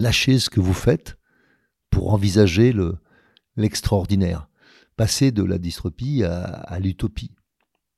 lâcher 0.00 0.38
ce 0.38 0.50
que 0.50 0.60
vous 0.60 0.74
faites 0.74 1.16
pour 1.90 2.12
envisager 2.12 2.72
le, 2.72 2.96
l'extraordinaire? 3.56 4.48
Passer 4.96 5.32
de 5.32 5.42
la 5.42 5.58
dystropie 5.58 6.22
à, 6.22 6.78
l'utopie? 6.78 7.32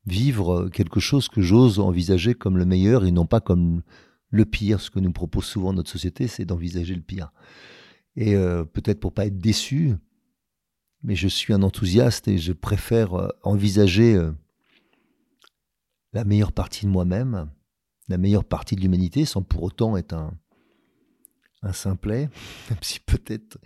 Vivre 0.06 0.68
quelque 0.68 1.00
chose 1.00 1.28
que 1.28 1.40
j'ose 1.40 1.80
envisager 1.80 2.34
comme 2.34 2.58
le 2.58 2.66
meilleur 2.66 3.04
et 3.04 3.10
non 3.10 3.26
pas 3.26 3.40
comme 3.40 3.82
le 4.30 4.44
pire? 4.44 4.80
Ce 4.80 4.90
que 4.90 5.00
nous 5.00 5.12
propose 5.12 5.44
souvent 5.44 5.72
notre 5.72 5.90
société, 5.90 6.28
c'est 6.28 6.44
d'envisager 6.44 6.94
le 6.94 7.02
pire. 7.02 7.32
Et 8.16 8.36
euh, 8.36 8.64
peut-être 8.64 9.00
pour 9.00 9.12
pas 9.12 9.26
être 9.26 9.38
déçu, 9.38 9.94
mais 11.02 11.16
je 11.16 11.26
suis 11.26 11.52
un 11.52 11.62
enthousiaste 11.62 12.28
et 12.28 12.38
je 12.38 12.52
préfère 12.52 13.14
euh, 13.14 13.28
envisager 13.42 14.14
euh, 14.14 14.32
la 16.14 16.24
meilleure 16.24 16.52
partie 16.52 16.86
de 16.86 16.90
moi-même, 16.90 17.50
la 18.08 18.18
meilleure 18.18 18.44
partie 18.44 18.76
de 18.76 18.80
l'humanité, 18.80 19.24
sans 19.24 19.42
pour 19.42 19.64
autant 19.64 19.96
être 19.96 20.14
un, 20.14 20.32
simplet, 21.72 22.28
même 22.70 22.78
si 22.82 23.00
peut-être, 23.00 23.58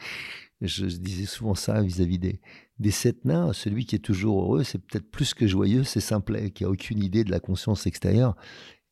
je, 0.61 0.87
disais 0.87 1.27
souvent 1.27 1.55
ça 1.55 1.83
vis-à-vis 1.83 2.19
des, 2.19 2.41
des 2.79 2.91
sept 2.91 3.25
nains, 3.25 3.53
celui 3.53 3.87
qui 3.87 3.97
est 3.97 4.01
toujours 4.01 4.43
heureux, 4.43 4.65
c'est 4.65 4.79
peut-être 4.79 5.11
plus 5.11 5.35
que 5.35 5.47
joyeux, 5.47 5.85
c'est 5.85 6.01
simplet, 6.01 6.51
qui 6.51 6.65
a 6.65 6.71
aucune 6.71 7.03
idée 7.03 7.25
de 7.25 7.31
la 7.31 7.41
conscience 7.41 7.87
extérieure. 7.87 8.37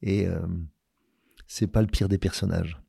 Et 0.02 0.26
euh, 0.26 0.46
c'est 1.46 1.68
pas 1.68 1.80
le 1.80 1.86
pire 1.86 2.08
des 2.08 2.18
personnages. 2.18 2.80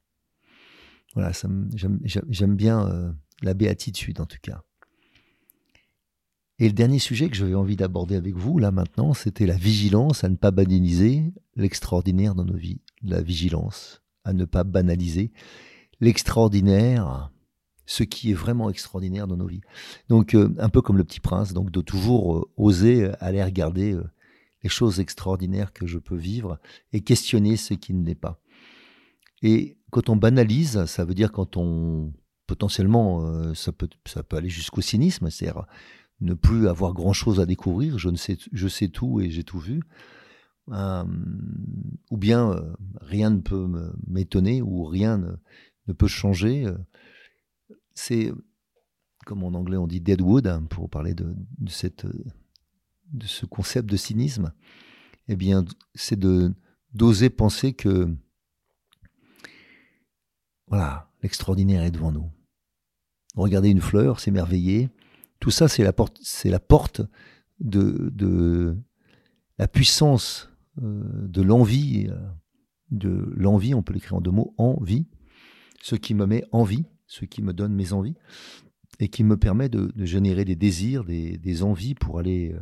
Voilà, 1.13 1.31
j'aime 1.73 2.55
bien 2.55 2.87
euh, 2.87 3.11
la 3.41 3.53
béatitude 3.53 4.19
en 4.19 4.25
tout 4.25 4.37
cas. 4.41 4.63
Et 6.59 6.67
le 6.67 6.73
dernier 6.73 6.97
sujet 6.97 7.29
que 7.29 7.35
j'avais 7.35 7.53
envie 7.53 7.75
d'aborder 7.75 8.15
avec 8.15 8.35
vous, 8.35 8.57
là 8.57 8.71
maintenant, 8.71 9.13
c'était 9.13 9.45
la 9.45 9.57
vigilance 9.57 10.23
à 10.23 10.29
ne 10.29 10.35
pas 10.35 10.49
banaliser 10.49 11.31
l'extraordinaire 11.55 12.33
dans 12.33 12.45
nos 12.45 12.57
vies. 12.57 12.81
La 13.03 13.21
vigilance 13.21 14.01
à 14.23 14.33
ne 14.33 14.43
pas 14.43 14.63
banaliser 14.63 15.31
l'extraordinaire, 15.99 17.31
ce 17.85 18.03
qui 18.03 18.31
est 18.31 18.35
vraiment 18.35 18.71
extraordinaire 18.71 19.27
dans 19.27 19.37
nos 19.37 19.45
vies. 19.45 19.61
Donc, 20.09 20.33
euh, 20.33 20.53
un 20.57 20.69
peu 20.69 20.81
comme 20.81 20.97
le 20.97 21.03
petit 21.03 21.19
prince, 21.19 21.53
donc 21.53 21.69
de 21.69 21.81
toujours 21.81 22.37
euh, 22.37 22.49
oser 22.57 23.11
aller 23.19 23.43
regarder 23.43 23.95
les 24.63 24.69
choses 24.69 24.99
extraordinaires 24.99 25.73
que 25.73 25.85
je 25.85 25.99
peux 25.99 26.17
vivre 26.17 26.59
et 26.91 27.01
questionner 27.01 27.55
ce 27.55 27.75
qui 27.75 27.93
ne 27.93 28.03
l'est 28.03 28.15
pas. 28.15 28.41
Et 29.43 29.77
quand 29.91 30.09
on 30.09 30.15
banalise, 30.15 30.85
ça 30.85 31.05
veut 31.05 31.13
dire 31.13 31.31
quand 31.31 31.55
on 31.55 32.13
potentiellement, 32.47 33.53
ça, 33.53 33.73
peut, 33.73 33.89
ça 34.05 34.23
peut 34.23 34.37
aller 34.37 34.49
jusqu'au 34.49 34.81
cynisme, 34.81 35.29
c'est-à-dire 35.29 35.65
ne 36.21 36.33
plus 36.33 36.67
avoir 36.67 36.93
grand-chose 36.93 37.39
à 37.39 37.45
découvrir, 37.45 37.99
je, 37.99 38.09
ne 38.09 38.17
sais, 38.17 38.37
je 38.51 38.67
sais 38.67 38.89
tout 38.89 39.21
et 39.21 39.29
j'ai 39.29 39.43
tout 39.43 39.59
vu, 39.59 39.81
euh, 40.71 41.03
ou 42.11 42.17
bien 42.17 42.51
euh, 42.51 42.73
rien 42.99 43.29
ne 43.29 43.39
peut 43.39 43.67
m'étonner, 44.07 44.61
ou 44.61 44.85
rien 44.85 45.17
ne, 45.87 45.93
peut 45.93 46.07
changer. 46.07 46.65
Euh, 46.65 46.77
c'est, 47.93 48.33
comme 49.25 49.43
en 49.43 49.53
anglais 49.53 49.77
on 49.77 49.87
dit 49.87 50.01
deadwood, 50.01 50.47
hein, 50.47 50.63
pour 50.69 50.89
parler 50.89 51.13
de, 51.13 51.35
cette, 51.67 52.05
de 52.05 53.25
ce 53.25 53.45
concept 53.45 53.89
de 53.89 53.97
cynisme, 53.97 54.53
eh 55.27 55.35
bien, 55.35 55.65
c'est 55.95 56.19
de 56.19 56.53
d'oser 56.93 57.29
penser 57.29 57.73
que 57.73 58.09
voilà, 60.67 61.11
l'extraordinaire 61.21 61.83
est 61.83 61.91
devant 61.91 62.11
nous. 62.11 62.31
Regarder 63.35 63.69
une 63.69 63.81
fleur, 63.81 64.19
s'émerveiller, 64.19 64.89
tout 65.39 65.51
ça, 65.51 65.67
c'est 65.67 65.83
la 65.83 65.93
porte, 65.93 66.17
c'est 66.21 66.49
la 66.49 66.59
porte 66.59 67.01
de, 67.59 68.11
de, 68.13 68.77
la 69.57 69.67
puissance 69.67 70.49
euh, 70.81 71.03
de 71.27 71.41
l'envie, 71.41 72.07
euh, 72.09 72.17
de 72.91 73.33
l'envie, 73.35 73.73
on 73.73 73.83
peut 73.83 73.93
l'écrire 73.93 74.15
en 74.15 74.21
deux 74.21 74.31
mots, 74.31 74.53
envie, 74.57 75.07
ce 75.81 75.95
qui 75.95 76.13
me 76.13 76.25
met 76.25 76.43
envie, 76.51 76.85
ce 77.07 77.25
qui 77.25 77.41
me 77.41 77.53
donne 77.53 77.73
mes 77.73 77.93
envies, 77.93 78.15
et 78.99 79.09
qui 79.09 79.23
me 79.23 79.37
permet 79.37 79.69
de, 79.69 79.91
générer 80.05 80.45
des 80.45 80.55
désirs, 80.55 81.03
des, 81.03 81.63
envies 81.63 81.93
pour 81.93 82.19
aller, 82.19 82.55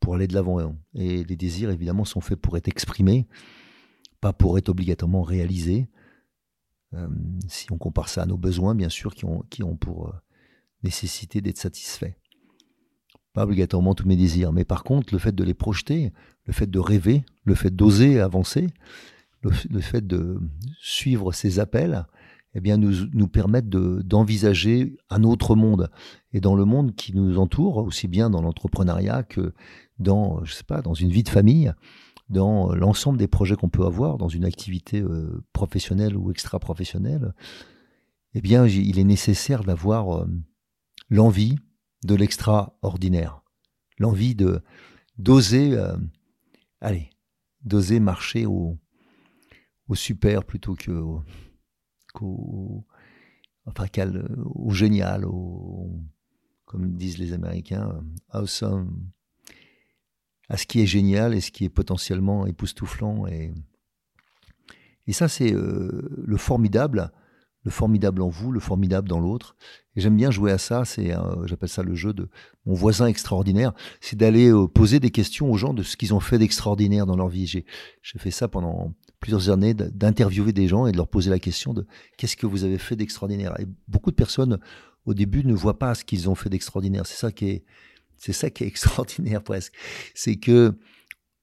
pour 0.00 0.14
aller 0.14 0.28
de 0.28 0.34
l'avant. 0.34 0.76
Et 0.94 1.24
les 1.24 1.36
désirs, 1.36 1.70
évidemment, 1.70 2.04
sont 2.04 2.20
faits 2.20 2.40
pour 2.40 2.56
être 2.56 2.68
exprimés, 2.68 3.26
pas 4.20 4.32
pour 4.32 4.58
être 4.58 4.68
obligatoirement 4.68 5.22
réalisés. 5.22 5.88
Euh, 6.94 7.08
si 7.48 7.72
on 7.72 7.78
compare 7.78 8.08
ça 8.08 8.22
à 8.22 8.26
nos 8.26 8.36
besoins, 8.36 8.74
bien 8.74 8.90
sûr, 8.90 9.14
qui 9.14 9.24
ont, 9.24 9.42
qui 9.50 9.62
ont 9.62 9.76
pour 9.76 10.14
nécessité 10.82 11.40
d'être 11.40 11.58
satisfait. 11.58 12.16
Pas 13.32 13.44
obligatoirement 13.44 13.94
tous 13.94 14.06
mes 14.06 14.16
désirs, 14.16 14.52
mais 14.52 14.64
par 14.64 14.84
contre, 14.84 15.12
le 15.12 15.18
fait 15.18 15.34
de 15.34 15.44
les 15.44 15.54
projeter, 15.54 16.12
le 16.44 16.52
fait 16.52 16.70
de 16.70 16.78
rêver, 16.78 17.24
le 17.44 17.54
fait 17.54 17.74
d'oser 17.74 18.20
avancer, 18.20 18.68
le, 19.42 19.80
fait 19.80 20.06
de 20.06 20.38
suivre 20.80 21.32
ces 21.32 21.58
appels, 21.58 22.06
eh 22.54 22.60
bien, 22.60 22.76
nous, 22.76 23.06
nous 23.12 23.28
permettent 23.28 23.70
d'envisager 23.70 24.96
un 25.10 25.24
autre 25.24 25.56
monde. 25.56 25.90
Et 26.32 26.40
dans 26.40 26.54
le 26.54 26.64
monde 26.64 26.94
qui 26.94 27.14
nous 27.14 27.38
entoure, 27.38 27.78
aussi 27.78 28.06
bien 28.06 28.30
dans 28.30 28.42
l'entrepreneuriat 28.42 29.22
que 29.22 29.52
dans, 29.98 30.44
je 30.44 30.52
sais 30.52 30.64
pas, 30.64 30.82
dans 30.82 30.94
une 30.94 31.10
vie 31.10 31.22
de 31.22 31.28
famille, 31.28 31.72
dans 32.28 32.74
l'ensemble 32.74 33.18
des 33.18 33.28
projets 33.28 33.56
qu'on 33.56 33.68
peut 33.68 33.84
avoir, 33.84 34.18
dans 34.18 34.28
une 34.28 34.44
activité 34.44 35.00
euh, 35.00 35.42
professionnelle 35.52 36.16
ou 36.16 36.30
extra-professionnelle, 36.30 37.34
eh 38.34 38.40
bien, 38.40 38.66
il 38.66 38.98
est 38.98 39.04
nécessaire 39.04 39.64
d'avoir 39.64 40.20
euh, 40.20 40.26
l'envie 41.12 41.58
de 42.04 42.14
l'extraordinaire, 42.14 43.42
l'envie 43.98 44.34
de 44.34 44.62
d'oser, 45.18 45.74
euh, 45.74 45.96
d'oser 47.64 48.00
marcher 48.00 48.46
au, 48.46 48.78
au 49.88 49.94
super 49.94 50.44
plutôt 50.44 50.74
que 50.74 51.04
qu'au 52.14 52.86
enfin 53.66 53.86
au 54.54 54.70
génial, 54.72 55.26
au, 55.26 56.00
comme 56.64 56.94
disent 56.94 57.18
les 57.18 57.34
Américains, 57.34 58.02
euh, 58.34 58.84
à 60.48 60.56
ce 60.56 60.66
qui 60.66 60.80
est 60.80 60.86
génial 60.86 61.34
et 61.34 61.42
ce 61.42 61.50
qui 61.50 61.64
est 61.64 61.68
potentiellement 61.68 62.46
époustouflant 62.46 63.26
et 63.26 63.52
et 65.06 65.12
ça 65.12 65.28
c'est 65.28 65.52
euh, 65.52 66.08
le 66.24 66.36
formidable 66.38 67.12
le 67.64 67.70
formidable 67.70 68.22
en 68.22 68.28
vous, 68.28 68.50
le 68.50 68.60
formidable 68.60 69.08
dans 69.08 69.20
l'autre. 69.20 69.56
Et 69.94 70.00
j'aime 70.00 70.16
bien 70.16 70.30
jouer 70.30 70.50
à 70.50 70.58
ça, 70.58 70.84
c'est, 70.84 71.14
j'appelle 71.44 71.68
ça 71.68 71.82
le 71.82 71.94
jeu 71.94 72.12
de 72.12 72.28
mon 72.64 72.74
voisin 72.74 73.06
extraordinaire, 73.06 73.72
c'est 74.00 74.16
d'aller 74.16 74.48
euh, 74.48 74.66
poser 74.66 75.00
des 75.00 75.10
questions 75.10 75.50
aux 75.50 75.56
gens 75.56 75.74
de 75.74 75.82
ce 75.82 75.96
qu'ils 75.96 76.14
ont 76.14 76.20
fait 76.20 76.38
d'extraordinaire 76.38 77.06
dans 77.06 77.16
leur 77.16 77.28
vie. 77.28 77.46
J'ai, 77.46 77.64
fait 78.02 78.30
ça 78.30 78.48
pendant 78.48 78.94
plusieurs 79.20 79.50
années, 79.50 79.74
d'interviewer 79.74 80.52
des 80.52 80.66
gens 80.66 80.86
et 80.86 80.92
de 80.92 80.96
leur 80.96 81.08
poser 81.08 81.30
la 81.30 81.38
question 81.38 81.74
de 81.74 81.86
qu'est-ce 82.16 82.36
que 82.36 82.46
vous 82.46 82.64
avez 82.64 82.78
fait 82.78 82.96
d'extraordinaire? 82.96 83.58
Et 83.60 83.66
beaucoup 83.86 84.10
de 84.10 84.16
personnes, 84.16 84.58
au 85.04 85.14
début, 85.14 85.44
ne 85.44 85.54
voient 85.54 85.78
pas 85.78 85.94
ce 85.94 86.04
qu'ils 86.04 86.28
ont 86.28 86.34
fait 86.34 86.48
d'extraordinaire. 86.48 87.06
C'est 87.06 87.18
ça 87.18 87.30
qui 87.30 87.46
est, 87.46 87.64
c'est 88.16 88.32
ça 88.32 88.50
qui 88.50 88.64
est 88.64 88.66
extraordinaire 88.68 89.42
presque. 89.42 89.74
C'est 90.14 90.36
que 90.36 90.74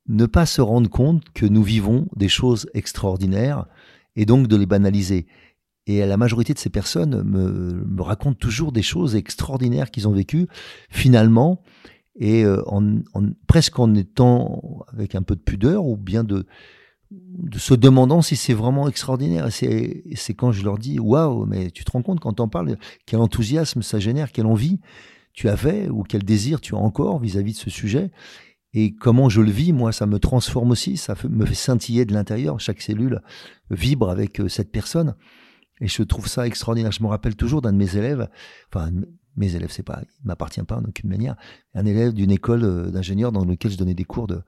ne 0.08 0.26
pas 0.26 0.48
se 0.48 0.62
rendre 0.62 0.90
compte 0.90 1.30
que 1.34 1.46
nous 1.46 1.64
vivons 1.64 2.08
des 2.16 2.30
choses 2.30 2.68
extraordinaires 2.74 3.68
et 4.16 4.26
donc 4.26 4.48
de 4.48 4.56
les 4.56 4.66
banaliser. 4.66 5.28
Et 5.88 6.06
la 6.06 6.18
majorité 6.18 6.54
de 6.54 6.60
ces 6.60 6.70
personnes 6.70 7.24
me, 7.24 8.02
racontent 8.02 8.38
toujours 8.38 8.72
des 8.72 8.82
choses 8.82 9.16
extraordinaires 9.16 9.92
qu'ils 9.92 10.08
ont 10.08 10.12
vécues, 10.12 10.48
finalement, 10.90 11.64
et 12.16 12.44
euh, 12.44 12.62
presque 13.48 13.80
en 13.80 13.96
étant 13.96 14.86
avec 14.92 15.16
un 15.16 15.22
peu 15.22 15.36
de 15.36 15.42
pudeur 15.42 15.86
ou 15.86 15.98
bien 15.98 16.24
de, 16.24 16.46
se 17.58 17.74
demandant 17.74 18.22
si 18.22 18.36
c'est 18.36 18.54
vraiment 18.54 18.88
extraordinaire. 18.88 19.48
C'est 19.52 20.34
quand 20.36 20.52
je 20.52 20.64
leur 20.64 20.78
dis 20.78 21.00
Waouh, 21.00 21.46
mais 21.46 21.72
tu 21.72 21.84
te 21.84 21.92
rends 21.92 22.04
compte 22.04 22.20
quand 22.20 22.34
t'en 22.34 22.50
parles, 22.50 22.78
quel 23.06 23.20
enthousiasme 23.20 23.82
ça 23.82 24.00
génère, 24.00 24.32
quelle 24.32 24.46
envie 24.48 24.80
tu 25.34 25.48
avais 25.48 25.88
ou 25.90 26.04
quel 26.04 26.24
désir 26.24 26.60
tu 26.60 26.76
as 26.76 26.80
encore 26.80 27.20
vis-à-vis 27.20 27.54
-vis 27.54 27.56
de 27.56 27.60
ce 27.60 27.70
sujet. 27.70 28.12
Et 28.74 28.94
comment 28.94 29.30
je 29.30 29.42
le 29.42 29.50
vis, 29.50 29.74
moi, 29.74 29.92
ça 29.92 30.06
me 30.06 30.20
transforme 30.20 30.72
aussi, 30.72 30.98
ça 30.98 31.16
me 31.28 31.46
fait 31.46 31.56
scintiller 31.56 32.06
de 32.06 32.14
l'intérieur. 32.14 32.60
Chaque 32.60 32.82
cellule 32.82 33.22
vibre 33.72 34.10
avec 34.10 34.40
euh, 34.40 34.48
cette 34.48 34.72
personne. 34.72 35.16
Et 35.82 35.88
je 35.88 36.04
trouve 36.04 36.28
ça 36.28 36.46
extraordinaire. 36.46 36.92
Je 36.92 37.04
me 37.04 37.08
rappelle 37.08 37.36
toujours 37.36 37.62
d'un 37.62 37.72
de 37.72 37.78
mes 37.78 37.96
élèves, 37.96 38.30
enfin, 38.72 38.92
mes 39.36 39.56
élèves, 39.56 39.72
c'est 39.72 39.84
pas, 39.84 40.02
il 40.04 40.28
m'appartient 40.28 40.62
pas 40.64 40.78
en 40.78 40.84
aucune 40.84 41.10
manière, 41.10 41.36
un 41.74 41.86
élève 41.86 42.14
d'une 42.14 42.32
école 42.32 42.64
euh, 42.64 42.92
d'ingénieurs 42.92 43.32
dans 43.32 43.46
lequel 43.46 43.72
je 43.72 43.78
donnais 43.78 43.94
des 43.94 44.04
cours 44.04 44.28
de, 44.28 44.42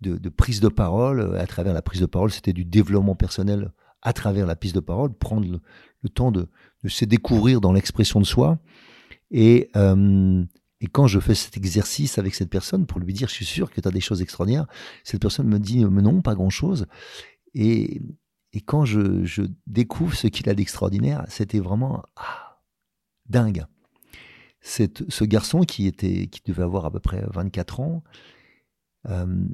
de, 0.00 0.28
prise 0.28 0.60
de 0.60 0.68
parole. 0.68 1.20
Euh, 1.20 1.40
à 1.40 1.46
travers 1.46 1.72
la 1.72 1.82
prise 1.82 2.00
de 2.00 2.06
parole, 2.06 2.30
c'était 2.30 2.52
du 2.52 2.64
développement 2.64 3.14
personnel 3.14 3.70
à 4.02 4.12
travers 4.12 4.46
la 4.46 4.56
prise 4.56 4.72
de 4.72 4.80
parole, 4.80 5.14
prendre 5.14 5.46
le, 5.48 6.08
temps 6.10 6.30
de, 6.30 6.48
se 6.86 7.04
découvrir 7.04 7.60
dans 7.60 7.72
l'expression 7.72 8.20
de 8.20 8.26
soi. 8.26 8.58
Et, 9.30 9.70
euh, 9.76 10.44
et 10.80 10.86
quand 10.86 11.06
je 11.06 11.18
fais 11.20 11.34
cet 11.34 11.56
exercice 11.56 12.18
avec 12.18 12.34
cette 12.34 12.50
personne 12.50 12.84
pour 12.84 13.00
lui 13.00 13.14
dire, 13.14 13.28
je 13.28 13.34
suis 13.34 13.46
sûr 13.46 13.70
que 13.70 13.80
tu 13.80 13.88
as 13.88 13.90
des 13.90 14.00
choses 14.00 14.20
extraordinaires, 14.20 14.66
cette 15.02 15.22
personne 15.22 15.46
me 15.46 15.58
dit, 15.58 15.84
mais 15.86 16.02
non, 16.02 16.20
pas 16.20 16.34
grand-chose. 16.34 16.86
Et, 17.54 18.02
et 18.54 18.60
quand 18.60 18.84
je, 18.84 19.42
découvre 19.66 20.14
ce 20.14 20.28
qu'il 20.28 20.48
a 20.48 20.54
d'extraordinaire, 20.54 21.24
c'était 21.28 21.58
vraiment 21.58 22.04
ah, 22.16 22.62
dingue. 23.26 23.66
ce 24.60 25.24
garçon 25.24 25.62
qui, 25.62 25.88
était, 25.88 26.28
qui 26.28 26.40
devait 26.46 26.62
avoir 26.62 26.86
à 26.86 26.90
peu 26.92 27.00
près 27.00 27.24
24 27.32 27.80
ans, 27.80 28.04
euh, 29.06 29.44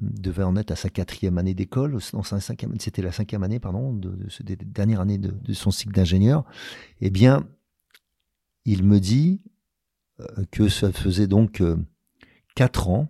devait 0.00 0.42
en 0.42 0.56
être 0.56 0.72
à 0.72 0.76
sa 0.76 0.90
quatrième 0.90 1.38
année 1.38 1.54
d'école, 1.54 1.96
c'était 2.00 3.02
la 3.02 3.12
cinquième 3.12 3.44
année, 3.44 3.60
pardon, 3.60 3.92
de, 3.92 4.10
de, 4.10 4.54
dernière 4.64 5.00
année 5.00 5.18
de, 5.18 5.52
son 5.52 5.70
cycle 5.70 5.94
d'ingénieur. 5.94 6.44
Eh 7.00 7.10
bien, 7.10 7.48
il 8.64 8.82
me 8.82 8.98
dit 8.98 9.42
euh, 10.20 10.44
que 10.50 10.68
ça 10.68 10.90
faisait 10.90 11.28
donc 11.28 11.60
euh, 11.60 11.76
quatre 12.56 12.88
ans 12.88 13.08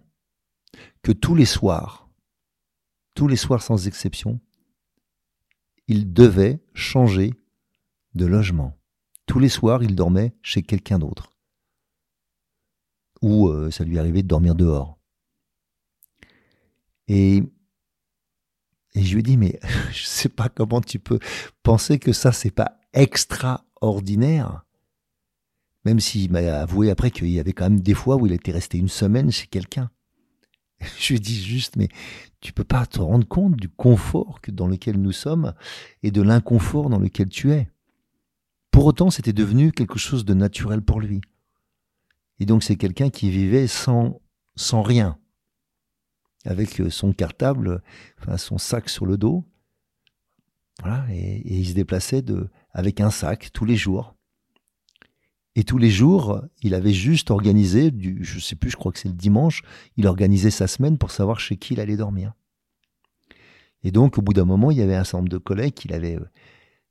que 1.02 1.12
tous 1.12 1.34
les 1.34 1.46
soirs, 1.46 2.10
tous 3.14 3.26
les 3.26 3.36
soirs 3.36 3.62
sans 3.62 3.86
exception, 3.86 4.38
il 5.88 6.12
devait 6.12 6.60
changer 6.74 7.34
de 8.14 8.26
logement. 8.26 8.78
Tous 9.26 9.38
les 9.38 9.48
soirs, 9.48 9.82
il 9.82 9.94
dormait 9.94 10.34
chez 10.42 10.62
quelqu'un 10.62 10.98
d'autre. 10.98 11.30
Ou 13.22 13.48
euh, 13.48 13.70
ça 13.70 13.84
lui 13.84 13.98
arrivait 13.98 14.22
de 14.22 14.28
dormir 14.28 14.54
dehors. 14.54 14.98
Et, 17.08 17.42
et 18.94 19.02
je 19.02 19.12
lui 19.12 19.20
ai 19.20 19.22
dit, 19.22 19.36
mais 19.36 19.58
je 19.92 20.02
ne 20.02 20.06
sais 20.06 20.28
pas 20.28 20.48
comment 20.48 20.80
tu 20.80 20.98
peux 20.98 21.18
penser 21.62 21.98
que 21.98 22.12
ça, 22.12 22.32
c'est 22.32 22.50
pas 22.50 22.78
extraordinaire. 22.92 24.64
Même 25.84 26.00
s'il 26.00 26.30
m'a 26.32 26.60
avoué 26.60 26.90
après 26.90 27.10
qu'il 27.10 27.28
y 27.28 27.40
avait 27.40 27.52
quand 27.52 27.68
même 27.68 27.80
des 27.80 27.94
fois 27.94 28.16
où 28.16 28.26
il 28.26 28.32
était 28.32 28.52
resté 28.52 28.78
une 28.78 28.88
semaine 28.88 29.30
chez 29.30 29.46
quelqu'un. 29.46 29.90
Je 30.98 31.12
lui 31.14 31.20
dit 31.20 31.42
juste, 31.42 31.76
mais 31.76 31.88
tu 32.40 32.52
peux 32.52 32.64
pas 32.64 32.86
te 32.86 33.00
rendre 33.00 33.26
compte 33.26 33.56
du 33.56 33.68
confort 33.68 34.40
que 34.40 34.50
dans 34.50 34.66
lequel 34.66 35.00
nous 35.00 35.12
sommes 35.12 35.54
et 36.02 36.10
de 36.10 36.22
l'inconfort 36.22 36.90
dans 36.90 36.98
lequel 36.98 37.28
tu 37.28 37.52
es. 37.52 37.68
Pour 38.70 38.86
autant, 38.86 39.10
c'était 39.10 39.32
devenu 39.32 39.72
quelque 39.72 39.98
chose 39.98 40.24
de 40.24 40.34
naturel 40.34 40.82
pour 40.82 41.00
lui. 41.00 41.20
Et 42.40 42.46
donc, 42.46 42.62
c'est 42.62 42.76
quelqu'un 42.76 43.10
qui 43.10 43.30
vivait 43.30 43.66
sans, 43.66 44.20
sans 44.56 44.82
rien, 44.82 45.18
avec 46.44 46.80
euh, 46.80 46.90
son 46.90 47.12
cartable, 47.12 47.82
enfin, 48.20 48.36
son 48.36 48.58
sac 48.58 48.88
sur 48.88 49.06
le 49.06 49.16
dos. 49.16 49.44
Voilà, 50.80 51.06
et, 51.10 51.42
il 51.44 51.66
se 51.68 51.74
déplaçait 51.74 52.24
avec 52.72 53.00
un 53.00 53.10
sac 53.10 53.50
tous 53.52 53.64
les 53.64 53.76
jours. 53.76 54.13
Et 55.56 55.64
tous 55.64 55.78
les 55.78 55.90
jours, 55.90 56.42
il 56.62 56.74
avait 56.74 56.92
juste 56.92 57.30
organisé, 57.30 57.90
du, 57.90 58.24
je 58.24 58.40
sais 58.40 58.56
plus, 58.56 58.70
je 58.70 58.76
crois 58.76 58.90
que 58.90 58.98
c'est 58.98 59.08
le 59.08 59.14
dimanche, 59.14 59.62
il 59.96 60.06
organisait 60.06 60.50
sa 60.50 60.66
semaine 60.66 60.98
pour 60.98 61.10
savoir 61.12 61.38
chez 61.38 61.56
qui 61.56 61.74
il 61.74 61.80
allait 61.80 61.96
dormir. 61.96 62.32
Et 63.84 63.92
donc, 63.92 64.18
au 64.18 64.22
bout 64.22 64.32
d'un 64.32 64.46
moment, 64.46 64.70
il 64.70 64.78
y 64.78 64.82
avait 64.82 64.96
un 64.96 65.04
certain 65.04 65.18
nombre 65.18 65.28
de 65.28 65.38
collègues 65.38 65.74
qu'il 65.74 65.92
avait, 65.92 66.18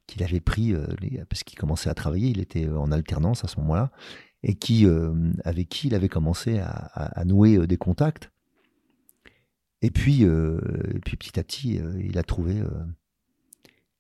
qu'il 0.08 0.24
avait 0.24 0.40
pris, 0.40 0.74
euh, 0.74 0.86
parce 1.28 1.44
qu'il 1.44 1.58
commençait 1.58 1.90
à 1.90 1.94
travailler, 1.94 2.30
il 2.30 2.40
était 2.40 2.70
en 2.70 2.92
alternance 2.92 3.44
à 3.44 3.48
ce 3.48 3.60
moment-là, 3.60 3.92
et 4.44 4.56
qui, 4.56 4.86
euh, 4.86 5.32
avec 5.44 5.70
qui 5.70 5.88
il 5.88 5.96
avait 5.96 6.10
commencé 6.10 6.60
à, 6.60 7.24
nouer 7.26 7.58
euh, 7.58 7.68
des 7.68 7.78
contacts. 7.78 8.32
Et 9.82 9.92
puis, 9.92 10.26
puis 11.04 11.18
petit 11.18 11.38
à 11.38 11.44
petit, 11.44 11.78
il 12.00 12.18
a 12.18 12.24
trouvé 12.24 12.64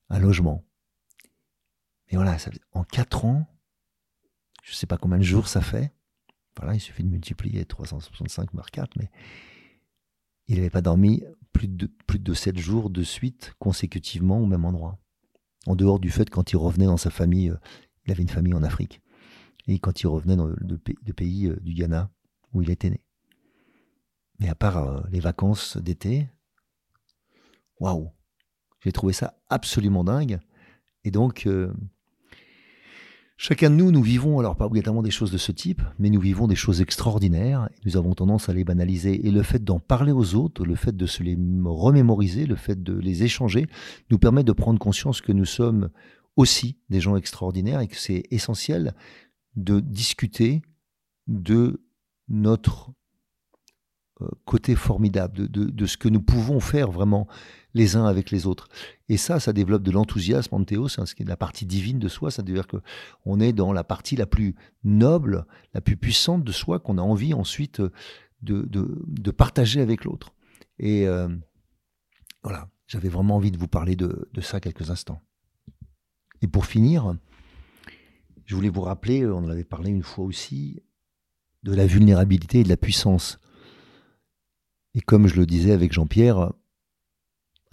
un 0.10 0.18
logement. 0.18 0.64
Et 2.08 2.16
voilà, 2.16 2.38
ça, 2.38 2.52
en 2.72 2.86
quatre 2.86 3.26
ans, 3.26 3.53
je 4.64 4.72
ne 4.72 4.76
sais 4.76 4.88
pas 4.88 4.98
combien 4.98 5.18
de 5.20 5.24
jours 5.24 5.48
ça 5.48 5.62
fait. 5.62 5.94
Voilà, 6.58 6.74
il 6.74 6.80
suffit 6.80 7.04
de 7.04 7.10
multiplier 7.10 7.66
365 7.66 8.52
par 8.52 8.72
4, 8.72 8.96
mais 8.98 9.12
il 10.48 10.56
n'avait 10.56 10.70
pas 10.70 10.82
dormi 10.82 11.24
plus 11.52 11.68
de, 11.68 11.88
plus 12.08 12.20
de 12.20 12.34
7 12.34 12.58
jours 12.58 12.90
de 12.90 13.04
suite 13.04 13.54
consécutivement 13.60 14.40
au 14.40 14.46
même 14.46 14.66
endroit. 14.66 14.98
En 15.66 15.76
dehors 15.76 16.00
du 16.00 16.10
fait, 16.10 16.30
quand 16.30 16.52
il 16.52 16.58
revenait 16.58 16.86
dans 16.86 16.98
sa 16.98 17.10
famille, 17.10 17.50
euh, 17.50 17.58
il 18.06 18.12
avait 18.12 18.24
une 18.24 18.30
famille 18.30 18.54
en 18.54 18.64
Afrique. 18.64 19.02
Et 19.68 19.80
quand 19.80 20.02
il 20.02 20.08
revenait 20.08 20.36
dans 20.36 20.48
le, 20.48 20.78
pays 20.78 21.48
euh, 21.48 21.58
du 21.62 21.74
Ghana, 21.74 22.10
où 22.54 22.62
il 22.62 22.70
était 22.70 22.90
né. 22.90 23.04
Mais 24.40 24.50
à 24.50 24.56
part 24.56 24.78
euh, 24.78 25.02
les 25.10 25.20
vacances 25.20 25.78
d'été, 25.78 26.30
waouh, 27.80 28.12
j'ai 28.82 28.92
trouvé 28.92 29.14
ça 29.14 29.42
absolument 29.50 30.04
dingue. 30.04 30.40
Et 31.06 31.12
donc, 31.12 31.48
Chacun 33.46 33.70
de 33.70 33.76
nous, 33.76 33.92
nous 33.92 34.02
vivons, 34.02 34.40
alors 34.40 34.56
pas 34.56 34.68
obligatoirement 34.68 35.02
des 35.02 35.12
choses 35.12 35.30
de 35.30 35.38
ce 35.38 35.52
type, 35.52 35.82
mais 36.00 36.10
nous 36.10 36.22
vivons 36.22 36.48
des 36.48 36.56
choses 36.56 36.80
extraordinaires, 36.80 37.68
nous 37.84 37.98
avons 37.98 38.16
tendance 38.16 38.48
à 38.48 38.54
les 38.54 38.64
banaliser, 38.64 39.28
et 39.28 39.32
le 39.32 39.44
fait 39.44 39.62
d'en 39.62 39.82
parler 39.82 40.14
aux 40.14 40.36
autres, 40.36 40.64
le 40.64 40.76
fait 40.76 40.96
de 40.96 41.06
se 41.06 41.24
les 41.24 41.38
remémoriser, 41.66 42.46
le 42.46 42.56
fait 42.56 42.82
de 42.82 42.98
les 42.98 43.24
échanger, 43.24 43.68
nous 44.10 44.18
permet 44.18 44.46
de 44.46 44.54
prendre 44.54 44.80
conscience 44.80 45.20
que 45.20 45.34
nous 45.34 45.44
sommes 45.44 45.90
aussi 46.38 46.78
des 46.90 47.02
gens 47.02 47.18
extraordinaires 47.18 47.82
et 47.82 47.90
que 47.90 47.98
c'est 47.98 48.24
essentiel 48.32 48.96
de 49.58 49.82
discuter 49.82 50.62
de 51.28 51.84
notre 52.30 52.92
euh, 54.22 54.30
côté 54.46 54.74
formidable, 54.74 55.50
de, 55.50 55.86
ce 55.86 55.98
que 55.98 56.08
nous 56.08 56.22
pouvons 56.22 56.62
faire 56.62 56.92
vraiment 56.92 57.28
les 57.74 57.96
uns 57.96 58.06
avec 58.06 58.32
les 58.32 58.46
autres. 58.46 58.68
Et 59.10 59.18
ça, 59.18 59.40
ça 59.40 59.54
développe 59.54 59.84
de 59.84 59.92
l'enthousiasme 59.92 60.56
en 60.56 60.64
théo, 60.64 60.88
c'est 60.88 61.06
ce 61.06 61.16
qui 61.16 61.24
est 61.24 61.28
la 61.28 61.38
partie 61.38 61.66
divine 61.66 62.00
de 62.00 62.08
soi, 62.08 62.32
ça 62.32 62.42
veut 62.42 62.54
dire 62.54 62.68
qu'on 62.68 63.40
est 63.40 63.54
dans 63.54 63.74
la 63.74 63.84
partie 63.84 64.16
la 64.16 64.26
plus 64.26 64.56
noble, 64.84 65.46
la 65.74 65.82
plus 65.82 65.98
puissante 65.98 66.44
de 66.44 66.52
soi 66.52 66.80
qu'on 66.80 66.98
a 66.98 67.02
envie 67.02 67.34
ensuite 67.34 67.82
de, 68.42 68.62
de, 68.68 69.32
partager 69.32 69.82
avec 69.82 70.04
l'autre. 70.04 70.34
Et 70.78 71.08
euh, 71.08 71.30
voilà, 72.44 72.70
j'avais 72.88 73.10
vraiment 73.10 73.38
envie 73.38 73.52
de 73.52 73.58
vous 73.58 73.68
parler 73.68 73.96
de, 73.96 74.30
de 74.32 74.42
ça 74.42 74.60
quelques 74.60 74.90
instants. 74.90 75.22
Et 76.42 76.48
pour 76.48 76.66
finir, 76.66 77.16
je 78.46 78.56
voulais 78.56 78.70
vous 78.70 78.82
rappeler, 78.82 79.26
on 79.26 79.38
en 79.38 79.50
avait 79.50 79.64
parlé 79.64 79.90
une 79.92 80.04
fois 80.04 80.26
aussi, 80.26 80.84
de 81.64 81.74
la 81.74 81.88
vulnérabilité 81.88 82.60
et 82.60 82.64
de 82.64 82.70
la 82.70 82.78
puissance. 82.78 83.40
Et 84.94 85.02
comme 85.02 85.28
je 85.28 85.36
le 85.36 85.46
disais 85.46 85.72
avec 85.72 85.94
Jean-Pierre 85.94 86.52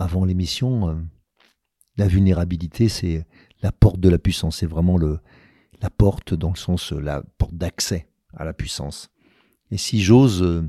avant 0.00 0.24
l'émission, 0.24 0.88
euh, 0.88 0.94
la 1.98 2.08
vulnérabilité, 2.08 2.88
c'est 2.88 3.26
la 3.62 3.70
porte 3.70 4.00
de 4.00 4.08
la 4.08 4.18
puissance. 4.18 4.56
C'est 4.56 4.66
vraiment 4.66 4.96
le, 4.96 5.20
la 5.82 5.90
porte 5.90 6.32
dans 6.32 6.48
le 6.48 6.56
sens, 6.56 6.92
euh, 6.92 7.00
la 7.00 7.22
porte 7.36 7.54
d'accès 7.54 8.08
à 8.32 8.44
la 8.44 8.54
puissance. 8.54 9.10
Et 9.70 9.76
si 9.76 10.00
j'ose 10.00 10.42
euh, 10.42 10.66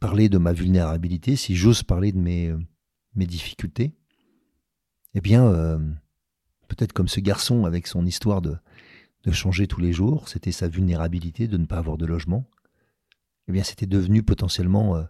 parler 0.00 0.28
de 0.28 0.36
ma 0.36 0.52
vulnérabilité, 0.52 1.34
si 1.34 1.56
j'ose 1.56 1.82
parler 1.82 2.12
de 2.12 2.18
mes, 2.18 2.52
mes 3.14 3.26
difficultés, 3.26 3.94
eh 5.14 5.20
bien, 5.20 5.52
peut-être 6.68 6.92
comme 6.94 7.06
ce 7.06 7.20
garçon 7.20 7.66
avec 7.66 7.86
son 7.86 8.06
histoire 8.06 8.40
de, 8.40 8.56
de 9.24 9.30
changer 9.30 9.66
tous 9.66 9.80
les 9.80 9.92
jours, 9.92 10.28
c'était 10.28 10.52
sa 10.52 10.68
vulnérabilité 10.68 11.46
de 11.48 11.56
ne 11.58 11.66
pas 11.66 11.76
avoir 11.76 11.98
de 11.98 12.06
logement, 12.06 12.48
eh 13.46 13.52
bien, 13.52 13.62
c'était 13.62 13.86
devenu 13.86 14.22
potentiellement 14.22 15.06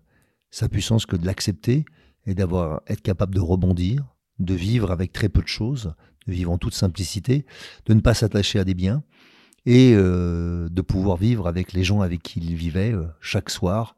sa 0.51 0.69
puissance 0.69 1.07
que 1.07 1.17
de 1.17 1.25
l'accepter 1.25 1.85
et 2.27 2.35
d'avoir 2.35 2.83
être 2.87 3.03
capable 3.03 3.35
de 3.35 3.41
rebondir, 3.41 4.15
de 4.39 4.55
vivre 4.55 4.91
avec 4.91 5.13
très 5.13 5.29
peu 5.29 5.43
de 5.43 5.49
choses, 5.49 5.95
de 6.27 6.33
vivre 6.33 6.53
en 6.53 6.59
toute 6.59 6.75
simplicité, 6.75 7.47
de 7.87 7.95
ne 7.95 8.01
pas 8.01 8.15
s'attacher 8.15 8.59
à 8.59 8.65
des 8.65 8.75
biens 8.75 9.03
et 9.67 9.93
euh, 9.95 10.69
de 10.69 10.83
pouvoir 10.83 11.17
vivre 11.17 11.47
avec 11.47 11.73
les 11.73 11.85
gens 11.85 12.01
avec 12.01 12.23
qui 12.23 12.41
il 12.41 12.55
vivait 12.55 12.93
euh, 12.93 13.07
chaque 13.21 13.51
soir, 13.51 13.97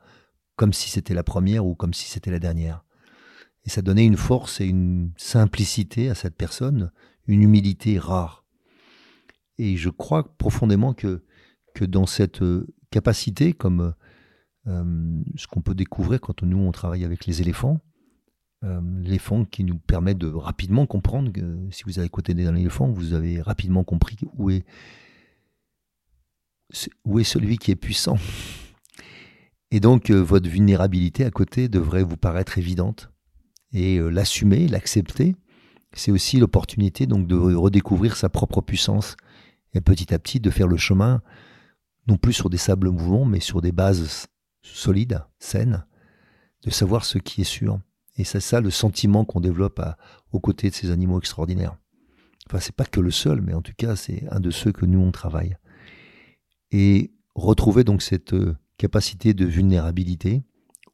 comme 0.56 0.72
si 0.72 0.90
c'était 0.90 1.14
la 1.14 1.22
première 1.22 1.66
ou 1.66 1.74
comme 1.74 1.94
si 1.94 2.08
c'était 2.08 2.30
la 2.30 2.38
dernière. 2.38 2.84
Et 3.64 3.70
ça 3.70 3.82
donnait 3.82 4.04
une 4.04 4.16
force 4.16 4.60
et 4.60 4.66
une 4.66 5.12
simplicité 5.16 6.10
à 6.10 6.14
cette 6.14 6.36
personne, 6.36 6.92
une 7.26 7.42
humilité 7.42 7.98
rare. 7.98 8.44
Et 9.58 9.76
je 9.76 9.88
crois 9.88 10.36
profondément 10.36 10.92
que, 10.92 11.24
que 11.74 11.84
dans 11.84 12.06
cette 12.06 12.42
euh, 12.42 12.66
capacité, 12.90 13.52
comme 13.52 13.94
euh, 14.66 15.22
ce 15.36 15.46
qu'on 15.46 15.60
peut 15.60 15.74
découvrir 15.74 16.20
quand 16.20 16.42
nous 16.42 16.58
on 16.58 16.72
travaille 16.72 17.04
avec 17.04 17.26
les 17.26 17.42
éléphants. 17.42 17.80
Euh, 18.64 18.80
l'éléphant 19.02 19.44
qui 19.44 19.62
nous 19.62 19.76
permet 19.76 20.14
de 20.14 20.26
rapidement 20.26 20.86
comprendre 20.86 21.30
que 21.32 21.58
si 21.70 21.82
vous 21.84 21.98
avez 21.98 22.08
côté 22.08 22.32
d'un 22.32 22.54
éléphant, 22.54 22.88
vous 22.88 23.12
avez 23.12 23.42
rapidement 23.42 23.84
compris 23.84 24.16
où 24.38 24.48
est, 24.48 24.64
où 27.04 27.22
celui 27.22 27.58
qui 27.58 27.72
est 27.72 27.76
puissant. 27.76 28.16
Et 29.70 29.80
donc 29.80 30.08
euh, 30.08 30.18
votre 30.18 30.48
vulnérabilité 30.48 31.26
à 31.26 31.30
côté 31.30 31.68
devrait 31.68 32.04
vous 32.04 32.16
paraître 32.16 32.56
évidente. 32.56 33.10
Et 33.72 33.98
l'assumer, 33.98 34.68
l'accepter, 34.68 35.34
c'est 35.92 36.12
aussi 36.12 36.38
l'opportunité 36.38 37.06
donc 37.06 37.26
de 37.26 37.34
redécouvrir 37.34 38.16
sa 38.16 38.28
propre 38.28 38.60
puissance 38.60 39.16
et 39.74 39.80
petit 39.80 40.14
à 40.14 40.18
petit 40.20 40.38
de 40.38 40.50
faire 40.50 40.68
le 40.68 40.76
chemin 40.76 41.20
non 42.06 42.16
plus 42.16 42.32
sur 42.32 42.50
des 42.50 42.56
sables 42.56 42.90
mouvants, 42.90 43.24
mais 43.24 43.40
sur 43.40 43.60
des 43.60 43.72
bases 43.72 44.26
solide, 44.62 45.24
saine, 45.38 45.84
de 46.62 46.70
savoir 46.70 47.04
ce 47.04 47.18
qui 47.18 47.40
est 47.40 47.44
sûr. 47.44 47.80
Et 48.16 48.24
c'est 48.24 48.40
ça 48.40 48.60
le 48.60 48.70
sentiment 48.70 49.24
qu'on 49.24 49.40
développe 49.40 49.80
aux 50.32 50.40
côtés 50.40 50.70
de 50.70 50.74
ces 50.74 50.90
animaux 50.90 51.18
extraordinaires. 51.18 51.76
Enfin, 52.46 52.60
c'est 52.60 52.74
pas 52.74 52.84
que 52.84 53.00
le 53.00 53.10
seul, 53.10 53.40
mais 53.40 53.54
en 53.54 53.62
tout 53.62 53.72
cas, 53.76 53.96
c'est 53.96 54.24
un 54.30 54.40
de 54.40 54.50
ceux 54.50 54.72
que 54.72 54.86
nous 54.86 55.00
on 55.00 55.10
travaille. 55.10 55.56
Et 56.70 57.12
retrouver 57.34 57.84
donc 57.84 58.02
cette 58.02 58.34
euh, 58.34 58.56
capacité 58.78 59.34
de 59.34 59.44
vulnérabilité 59.44 60.44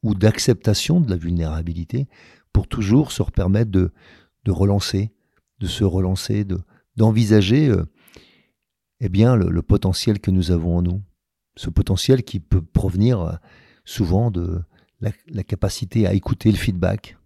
ou 0.03 0.15
d'acceptation 0.15 1.01
de 1.01 1.09
la 1.09 1.17
vulnérabilité 1.17 2.07
pour 2.53 2.67
toujours 2.67 3.11
se 3.11 3.23
permettre 3.23 3.71
de, 3.71 3.91
de 4.45 4.51
relancer, 4.51 5.11
de 5.59 5.67
se 5.67 5.83
relancer, 5.83 6.43
de 6.43 6.59
d'envisager 6.97 7.69
euh, 7.69 7.85
eh 8.99 9.09
bien 9.09 9.35
le, 9.35 9.61
potentiel 9.61 10.19
que 10.19 10.29
nous 10.31 10.51
avons 10.51 10.77
en 10.77 10.81
nous. 10.81 11.01
Ce 11.55 11.69
potentiel 11.69 12.23
qui 12.23 12.39
peut 12.39 12.61
provenir 12.61 13.21
euh, 13.21 13.33
souvent 13.85 14.29
de 14.29 14.61
la, 15.01 15.43
capacité 15.43 16.07
à 16.07 16.13
écouter 16.13 16.51
le 16.51 16.57
feedback. 16.57 17.17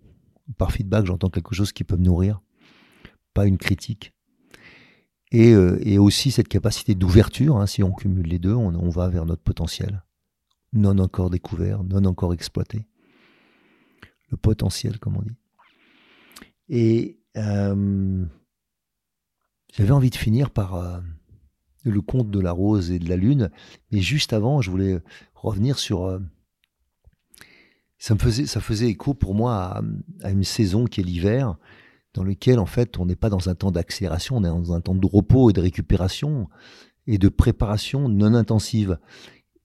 Par 0.58 0.72
feedback, 0.72 1.06
j'entends 1.06 1.30
quelque 1.30 1.56
chose 1.56 1.72
qui 1.72 1.84
peut 1.84 1.98
me 1.98 2.04
nourrir, 2.04 2.42
pas 3.34 3.46
une 3.46 3.58
critique. 3.58 4.14
Et, 5.32 5.54
euh, 5.54 6.02
aussi 6.02 6.32
cette 6.32 6.48
capacité 6.48 6.96
d'ouverture, 6.96 7.58
hein, 7.58 7.68
si 7.68 7.84
on 7.84 7.92
cumule 7.92 8.28
les 8.28 8.40
deux, 8.40 8.54
on, 8.54 8.90
va 8.90 9.10
vers 9.10 9.26
notre 9.26 9.42
potentiel, 9.42 10.04
non 10.74 10.98
encore 11.00 11.30
découvert, 11.30 11.84
non 11.84 12.06
encore 12.06 12.34
exploité. 12.34 12.88
Le 14.30 14.38
potentiel, 14.38 15.00
comme 15.00 15.18
on 15.18 15.22
dit. 15.22 15.36
Et 16.70 17.20
euh, 17.38 18.26
j'avais 19.74 19.92
envie 19.92 20.10
de 20.10 20.16
finir 20.16 20.52
par 20.52 20.76
euh, 20.76 21.00
le 21.84 22.02
conte 22.02 22.32
de 22.32 22.40
la 22.40 22.52
rose 22.52 22.92
et 22.92 23.00
de 23.00 23.10
la 23.10 23.18
lune, 23.18 23.52
mais 23.92 24.00
juste 24.00 24.32
avant, 24.32 24.62
je 24.62 24.72
voulais 24.72 25.00
revenir 25.34 25.78
sur 25.78 26.20
ça 27.98 28.16
faisait, 28.18 28.90
écho 28.90 29.14
pour 29.14 29.34
moi 29.34 29.82
à, 30.24 30.32
une 30.32 30.44
saison 30.44 30.86
qui 30.86 31.02
est 31.02 31.04
l'hiver, 31.04 31.56
dans 32.14 32.24
lequel 32.24 32.60
en 32.60 32.66
fait 32.66 32.98
on 33.00 33.06
n'est 33.06 33.16
pas 33.16 33.30
dans 33.30 33.50
un 33.50 33.56
temps 33.56 33.72
d'accélération, 33.72 34.38
on 34.38 34.44
est 34.44 34.48
dans 34.48 34.74
un 34.74 34.82
temps 34.82 34.96
de 34.96 35.08
repos 35.08 35.50
et 35.50 35.54
de 35.54 35.62
récupération 35.62 36.48
et 37.08 37.18
de 37.18 37.30
préparation 37.30 38.10
non 38.10 38.34
intensive. 38.34 38.98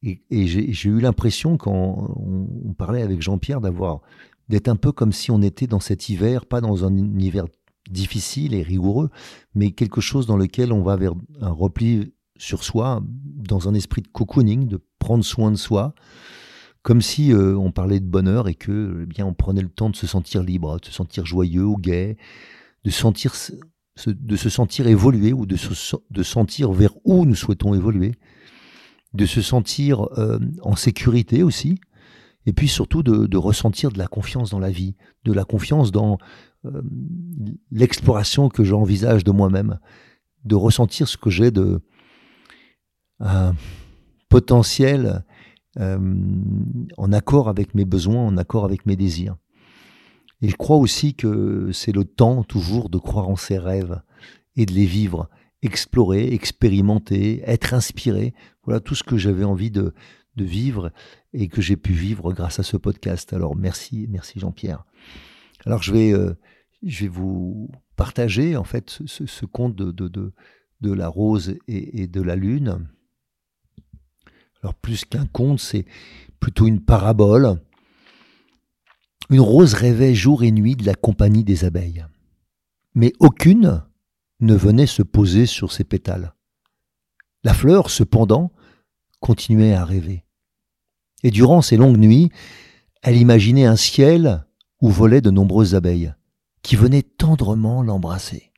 Et, 0.02 0.22
j'ai 0.30 0.88
eu 0.88 1.00
l'impression 1.00 1.58
quand 1.58 2.14
on, 2.16 2.72
parlait 2.72 3.02
avec 3.02 3.20
Jean-Pierre 3.20 3.60
d'avoir 3.60 4.00
d'être 4.48 4.68
un 4.68 4.76
peu 4.76 4.92
comme 4.92 5.12
si 5.12 5.30
on 5.30 5.42
était 5.42 5.66
dans 5.66 5.78
cet 5.78 6.08
hiver, 6.08 6.46
pas 6.46 6.60
dans 6.60 6.84
un 6.84 6.96
hiver 6.96 7.44
difficile 7.90 8.54
et 8.54 8.62
rigoureux, 8.62 9.10
mais 9.54 9.72
quelque 9.72 10.00
chose 10.00 10.26
dans 10.26 10.36
lequel 10.36 10.72
on 10.72 10.82
va 10.82 10.96
vers 10.96 11.12
un 11.40 11.50
repli 11.50 12.14
sur 12.36 12.64
soi, 12.64 13.02
dans 13.04 13.68
un 13.68 13.74
esprit 13.74 14.00
de 14.02 14.08
cocooning, 14.08 14.66
de 14.66 14.80
prendre 14.98 15.24
soin 15.24 15.50
de 15.50 15.56
soi, 15.56 15.94
comme 16.82 17.02
si 17.02 17.32
euh, 17.32 17.56
on 17.56 17.72
parlait 17.72 18.00
de 18.00 18.06
bonheur 18.06 18.48
et 18.48 18.54
que 18.54 19.00
eh 19.02 19.06
bien 19.06 19.26
on 19.26 19.34
prenait 19.34 19.62
le 19.62 19.68
temps 19.68 19.90
de 19.90 19.96
se 19.96 20.06
sentir 20.06 20.42
libre, 20.42 20.80
de 20.80 20.86
se 20.86 20.92
sentir 20.92 21.26
joyeux 21.26 21.64
ou 21.64 21.76
gai, 21.76 22.16
de 22.84 22.90
sentir 22.90 23.34
de 24.06 24.36
se 24.36 24.48
sentir 24.48 24.86
évoluer 24.86 25.32
ou 25.32 25.46
de 25.46 25.56
se 25.56 25.96
de 26.10 26.22
sentir 26.22 26.72
vers 26.72 26.92
où 27.04 27.26
nous 27.26 27.34
souhaitons 27.34 27.74
évoluer, 27.74 28.12
de 29.12 29.26
se 29.26 29.42
sentir 29.42 30.08
euh, 30.18 30.38
en 30.62 30.76
sécurité 30.76 31.42
aussi, 31.42 31.80
et 32.46 32.52
puis 32.52 32.68
surtout 32.68 33.02
de, 33.02 33.36
ressentir 33.36 33.90
de 33.90 33.98
la 33.98 34.06
confiance 34.06 34.50
dans 34.50 34.58
la 34.58 34.70
vie, 34.70 34.96
de 35.24 35.32
la 35.32 35.44
confiance 35.44 35.92
dans 35.92 36.18
euh, 36.64 36.82
l'exploration 37.70 38.48
que 38.48 38.64
j'envisage 38.64 39.24
de 39.24 39.30
moi-même, 39.30 39.78
de 40.44 40.54
ressentir 40.54 41.08
ce 41.08 41.16
que 41.16 41.30
j'ai 41.30 41.50
de 41.50 41.80
un 43.18 43.54
potentiel 44.30 45.06
euh, 45.06 45.18
en 45.78 47.12
accord 47.12 47.48
avec 47.48 47.74
mes 47.74 47.84
besoins, 47.84 48.26
en 48.26 48.36
accord 48.36 48.64
avec 48.64 48.86
mes 48.86 48.96
désirs. 48.96 49.36
Et 50.42 50.48
je 50.48 50.56
crois 50.56 50.76
aussi 50.76 51.14
que 51.14 51.70
c'est 51.72 51.92
le 51.92 52.04
temps 52.04 52.42
toujours 52.44 52.88
de 52.88 52.98
croire 52.98 53.28
en 53.28 53.36
ses 53.36 53.58
rêves 53.58 54.00
et 54.56 54.66
de 54.66 54.72
les 54.72 54.86
vivre, 54.86 55.28
explorer, 55.62 56.32
expérimenter, 56.32 57.42
être 57.44 57.74
inspiré. 57.74 58.34
Voilà 58.64 58.80
tout 58.80 58.94
ce 58.94 59.04
que 59.04 59.18
j'avais 59.18 59.44
envie 59.44 59.70
de, 59.70 59.94
vivre 60.36 60.90
et 61.34 61.48
que 61.48 61.60
j'ai 61.60 61.76
pu 61.76 61.92
vivre 61.92 62.32
grâce 62.32 62.58
à 62.58 62.62
ce 62.62 62.78
podcast. 62.78 63.34
Alors 63.34 63.56
merci, 63.56 64.06
merci 64.08 64.40
Jean-Pierre. 64.40 64.86
Alors 65.66 65.82
je 65.82 65.92
vais, 65.92 66.14
euh, 66.14 66.32
je 66.82 67.02
vais 67.02 67.08
vous 67.08 67.70
partager 67.94 68.56
en 68.56 68.64
fait 68.64 69.00
ce, 69.04 69.44
conte 69.44 69.76
de, 69.76 69.90
de, 69.90 70.92
la 70.94 71.08
rose 71.08 71.58
et 71.68 72.06
de 72.06 72.22
la 72.22 72.36
lune. 72.36 72.88
Alors 74.62 74.74
plus 74.74 75.04
qu'un 75.04 75.26
conte, 75.26 75.60
c'est 75.60 75.86
plutôt 76.38 76.66
une 76.66 76.80
parabole. 76.80 77.60
Une 79.30 79.40
rose 79.40 79.74
rêvait 79.74 80.14
jour 80.14 80.42
et 80.42 80.50
nuit 80.50 80.76
de 80.76 80.84
la 80.84 80.94
compagnie 80.94 81.44
des 81.44 81.64
abeilles. 81.64 82.04
Mais 82.94 83.12
aucune 83.20 83.82
ne 84.40 84.54
venait 84.54 84.86
se 84.86 85.02
poser 85.02 85.46
sur 85.46 85.72
ses 85.72 85.84
pétales. 85.84 86.34
La 87.44 87.54
fleur, 87.54 87.90
cependant, 87.90 88.52
continuait 89.20 89.74
à 89.74 89.84
rêver. 89.84 90.24
Et 91.22 91.30
durant 91.30 91.62
ces 91.62 91.76
longues 91.76 91.98
nuits, 91.98 92.30
elle 93.02 93.16
imaginait 93.16 93.66
un 93.66 93.76
ciel 93.76 94.44
où 94.80 94.90
volaient 94.90 95.20
de 95.20 95.30
nombreuses 95.30 95.74
abeilles, 95.74 96.14
qui 96.62 96.76
venaient 96.76 97.02
tendrement 97.02 97.82
l'embrasser. 97.82 98.52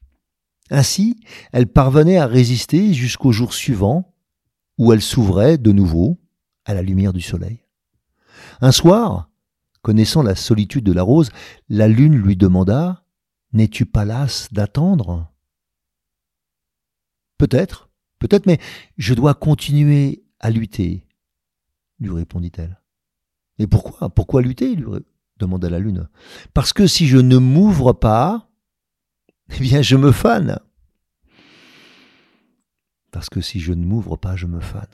Ainsi, 0.70 1.20
elle 1.52 1.66
parvenait 1.66 2.16
à 2.16 2.26
résister 2.26 2.94
jusqu'au 2.94 3.32
jour 3.32 3.52
suivant, 3.52 4.11
où 4.78 4.92
elle 4.92 5.02
s'ouvrait 5.02 5.58
de 5.58 5.72
nouveau 5.72 6.18
à 6.64 6.74
la 6.74 6.82
lumière 6.82 7.12
du 7.12 7.20
soleil. 7.20 7.64
Un 8.60 8.72
soir, 8.72 9.30
connaissant 9.82 10.22
la 10.22 10.34
solitude 10.34 10.84
de 10.84 10.92
la 10.92 11.02
rose, 11.02 11.30
la 11.68 11.88
lune 11.88 12.16
lui 12.16 12.36
demanda 12.36 13.04
N'es-tu 13.52 13.84
pas 13.84 14.06
lasse 14.06 14.50
d'attendre 14.52 15.30
Peut-être, 17.36 17.90
peut-être, 18.18 18.46
mais 18.46 18.58
je 18.96 19.12
dois 19.12 19.34
continuer 19.34 20.24
à 20.40 20.50
lutter, 20.50 21.06
lui 21.98 22.14
répondit-elle. 22.14 22.80
Et 23.58 23.66
pourquoi 23.66 24.08
Pourquoi 24.08 24.42
lutter? 24.42 24.76
demanda 25.38 25.68
la 25.68 25.80
lune. 25.80 26.08
Parce 26.54 26.72
que 26.72 26.86
si 26.86 27.06
je 27.08 27.18
ne 27.18 27.36
m'ouvre 27.36 27.92
pas, 27.92 28.48
eh 29.50 29.60
bien 29.60 29.82
je 29.82 29.96
me 29.96 30.12
fane 30.12 30.58
parce 33.12 33.28
que 33.28 33.40
si 33.40 33.60
je 33.60 33.72
ne 33.72 33.84
m'ouvre 33.84 34.16
pas, 34.16 34.34
je 34.34 34.46
me 34.46 34.58
fane. 34.58 34.88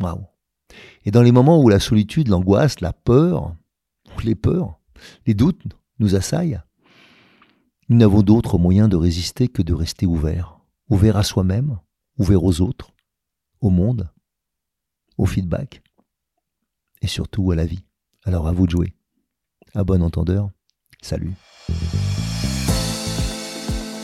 Waouh. 0.00 0.26
Et 1.04 1.10
dans 1.10 1.22
les 1.22 1.32
moments 1.32 1.62
où 1.62 1.68
la 1.68 1.78
solitude, 1.78 2.28
l'angoisse, 2.28 2.80
la 2.80 2.92
peur, 2.92 3.54
les 4.24 4.34
peurs, 4.34 4.80
les 5.26 5.34
doutes 5.34 5.62
nous 5.98 6.16
assaillent, 6.16 6.60
nous 7.88 7.96
n'avons 7.96 8.22
d'autre 8.22 8.58
moyen 8.58 8.88
de 8.88 8.96
résister 8.96 9.48
que 9.48 9.62
de 9.62 9.74
rester 9.74 10.06
ouvert, 10.06 10.60
ouvert 10.88 11.16
à 11.16 11.22
soi-même, 11.22 11.78
ouvert 12.18 12.42
aux 12.42 12.60
autres, 12.60 12.92
au 13.60 13.70
monde, 13.70 14.10
au 15.18 15.26
feedback 15.26 15.82
et 17.02 17.06
surtout 17.06 17.50
à 17.50 17.56
la 17.56 17.66
vie. 17.66 17.84
Alors 18.24 18.48
à 18.48 18.52
vous 18.52 18.66
de 18.66 18.72
jouer. 18.72 18.94
À 19.74 19.84
bon 19.84 20.02
entendeur, 20.02 20.50
salut. 21.02 21.34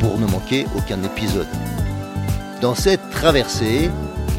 pour 0.00 0.18
ne 0.18 0.26
manquer 0.26 0.66
aucun 0.76 1.02
épisode. 1.04 1.46
Dans 2.60 2.74
cette 2.74 3.10
traversée, 3.10 3.90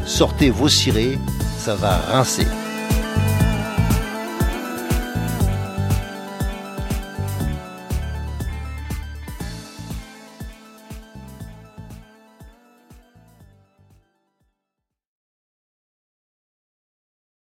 sortez 0.04 0.50
vos 0.50 0.68
cirés, 0.68 1.18
ça 1.58 1.74
va 1.74 1.96
rincer. 1.96 2.46